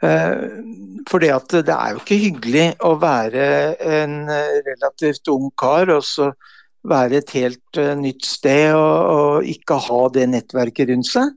[0.04, 3.44] For det er jo ikke hyggelig å være
[3.88, 4.26] en
[4.66, 6.26] relativt ung kar og så
[6.84, 11.32] være et helt nytt sted og, og ikke ha det nettverket rundt seg.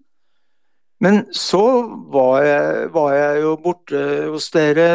[0.99, 1.63] Men så
[2.11, 4.03] var jeg, var jeg, jo borte
[4.33, 4.89] hos dere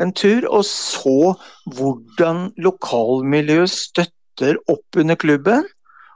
[0.00, 1.34] en tur og så
[1.76, 5.66] hvordan lokalmiljøet støtter opp under klubben.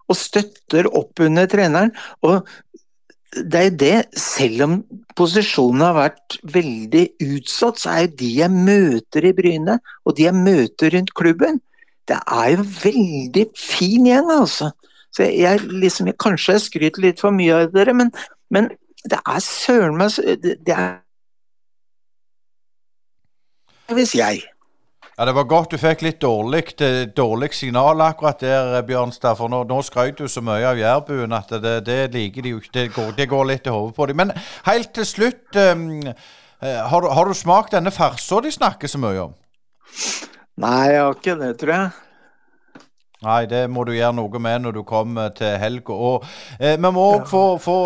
[0.09, 1.95] Og støtter opp under treneren.
[2.25, 2.45] Og
[3.35, 4.75] det er det, selv om
[5.19, 10.29] posisjonen har vært veldig utsatt, så er jo de jeg møter i Bryne, og de
[10.29, 11.59] jeg møter rundt klubben,
[12.07, 14.71] det er jo veldig fin gjeng, altså.
[15.15, 18.13] Så jeg, jeg liksom, Kanskje jeg skryter litt for mye av dere, men,
[18.55, 18.71] men
[19.05, 21.01] det er søren meg det er
[23.93, 24.43] Hvis jeg
[25.19, 29.37] ja, Det var godt du fikk litt dårlig, eh, dårlig signal akkurat der, eh, Bjørnstad.
[29.37, 32.59] For nå, nå skrøt du så mye av jærbuen at det, det, liker de jo
[32.59, 32.73] ikke.
[32.75, 34.17] Det går, det går litt i hodet på dem.
[34.17, 34.33] Men
[34.67, 36.03] helt til slutt, um,
[36.61, 39.37] har, har, du smakt denne farsa de snakker så mye om?
[40.57, 41.91] Nei, jeg har ikke det, tror jeg.
[43.25, 45.97] Nei, det må du gjøre noe med når du kommer til helga.
[46.59, 47.29] Eh, vi må òg ja.
[47.31, 47.79] få, få,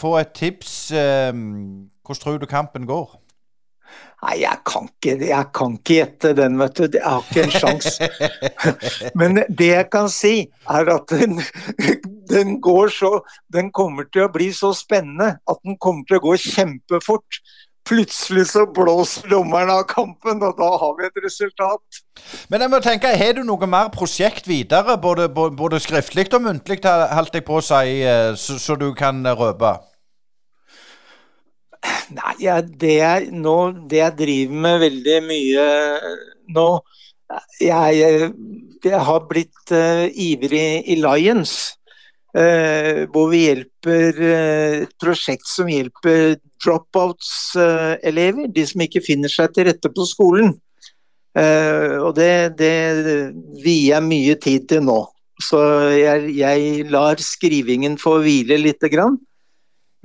[0.00, 0.76] få, et tips.
[0.96, 1.32] Eh,
[2.06, 3.18] hvordan tror du kampen går?
[4.24, 6.86] Nei, jeg kan ikke, jeg kan ikke gjette den, vet du.
[6.96, 8.08] Jeg har ikke en sjanse.
[9.20, 10.34] Men det jeg kan si,
[10.72, 11.36] er at den,
[12.32, 13.12] den, går så
[13.52, 17.40] Den kommer til å bli så spennende at den kommer til å gå kjempefort.
[17.86, 22.00] Plutselig så blåser dommeren av kampen, og da har vi et resultat.
[22.50, 26.80] Men jeg må tenke, har du noe mer prosjekt videre, både, både skriftlig og muntlig,
[26.82, 29.76] holdt jeg på å si, eh, så, så du kan røpe?
[32.14, 33.56] Nei, ja, det, jeg, nå,
[33.90, 35.64] det jeg driver med veldig mye
[36.54, 36.66] nå
[37.58, 38.28] Jeg,
[38.86, 41.56] jeg har blitt uh, ivrig i Lions.
[42.36, 48.46] Uh, hvor vi hjelper uh, prosjekt som hjelper dropouts-elever.
[48.46, 50.54] de som ikke finner seg til rette på skolen.
[51.36, 52.76] og det, det
[53.60, 55.00] vier jeg mye tid til nå.
[55.42, 55.58] Så
[55.92, 59.18] jeg, jeg lar skrivingen få hvile lite grann.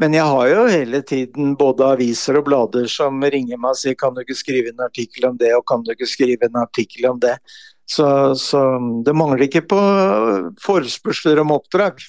[0.02, 3.98] Men jeg har jo hele tiden både aviser og blader som ringer meg og sier
[4.00, 7.06] kan du ikke skrive en artikkel om det, og kan du ikke skrive en artikkel
[7.12, 7.36] om det.
[7.86, 8.08] Så,
[8.40, 8.64] så
[9.06, 9.82] det mangler ikke på
[10.64, 12.02] forespørsler om oppdrag.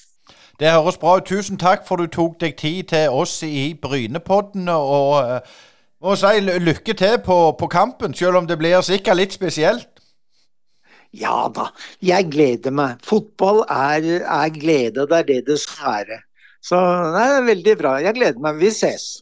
[0.61, 1.29] Det høres bra ut.
[1.29, 4.69] Tusen takk for du tok deg tid til oss i Brynepodden.
[4.73, 5.55] Og uh,
[6.01, 9.89] må si lykke til på, på, kampen, selv om det blir sikkert litt spesielt.
[11.13, 11.69] Ja da,
[12.01, 13.03] jeg gleder meg.
[13.05, 16.23] Fotball er, er glede, det er det det skal være.
[16.63, 16.79] Så
[17.15, 17.99] det er veldig bra.
[18.03, 18.61] Jeg gleder meg.
[18.63, 19.21] Vi ses.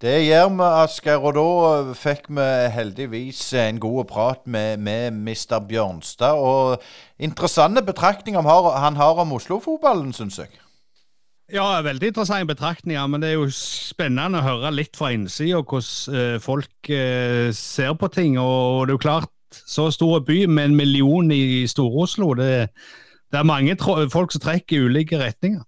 [0.00, 1.20] Det gjør vi, Asgeir.
[1.20, 5.58] Og da fikk vi heldigvis en god prat med, med Mr.
[5.68, 6.40] Bjørnstad.
[6.40, 6.80] Og
[7.18, 10.54] interessante betraktninger han har om Oslo-fotballen, syns jeg.
[11.50, 16.14] Ja, veldig interessante betraktninger, men det er jo spennende å høre litt fra innsida hvordan
[16.14, 18.38] uh, folk uh, ser på ting.
[18.38, 22.70] Og, det er jo klart, så stor by med en million i Stor-Oslo, det,
[23.34, 23.74] det, er mange
[24.14, 25.66] folk som trekker i ulike retninger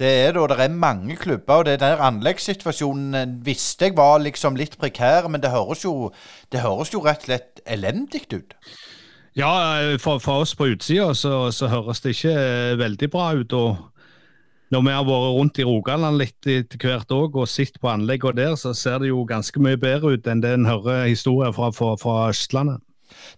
[0.00, 4.22] det er da, det er mange klubber, og det der anleggssituasjonen eh, visste jeg var
[4.24, 6.10] liksom litt prekær, men det høres jo,
[6.52, 8.56] det høres jo rett og slett elendig ut.
[9.36, 13.30] Ja, eh, for, for oss på utsida så, så, høres det ikke eh, veldig bra
[13.36, 13.52] ut.
[13.52, 13.86] og
[14.70, 18.38] når vi har vært rundt i Rogaland litt etter hvert òg og sett på anleggene
[18.38, 21.72] der, så ser det jo ganske mye bedre ut enn det en hører historier fra,
[21.74, 22.78] fra, fra Østlandet.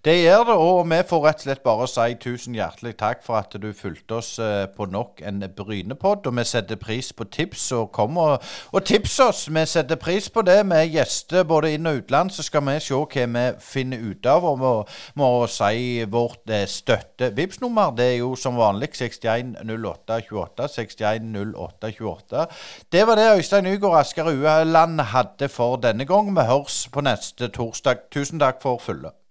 [0.04, 3.38] Det gjør det, og vi får rett og slett bare si tusen hjertelig takk for
[3.38, 6.26] at du fulgte oss eh, på nok en Brynepod.
[6.26, 8.42] Og vi setter pris på tips, og kom og,
[8.72, 9.44] og tips oss.
[9.52, 12.34] Vi setter pris på det med gjester både inn- og utland.
[12.34, 14.48] Så skal vi se hva vi finner ut av.
[14.50, 14.72] Og må,
[15.14, 20.68] må si vårt eh, støtte vips nummer Det er jo som vanlig 610828.
[20.76, 22.46] 610828.
[22.92, 26.34] Det var det Øystein Nygaard Asker Ueland hadde for denne gang.
[26.34, 28.08] Vi høres på neste torsdag.
[28.10, 29.21] Tusen takk for følget.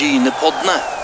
[0.00, 0.99] Brynepoddene.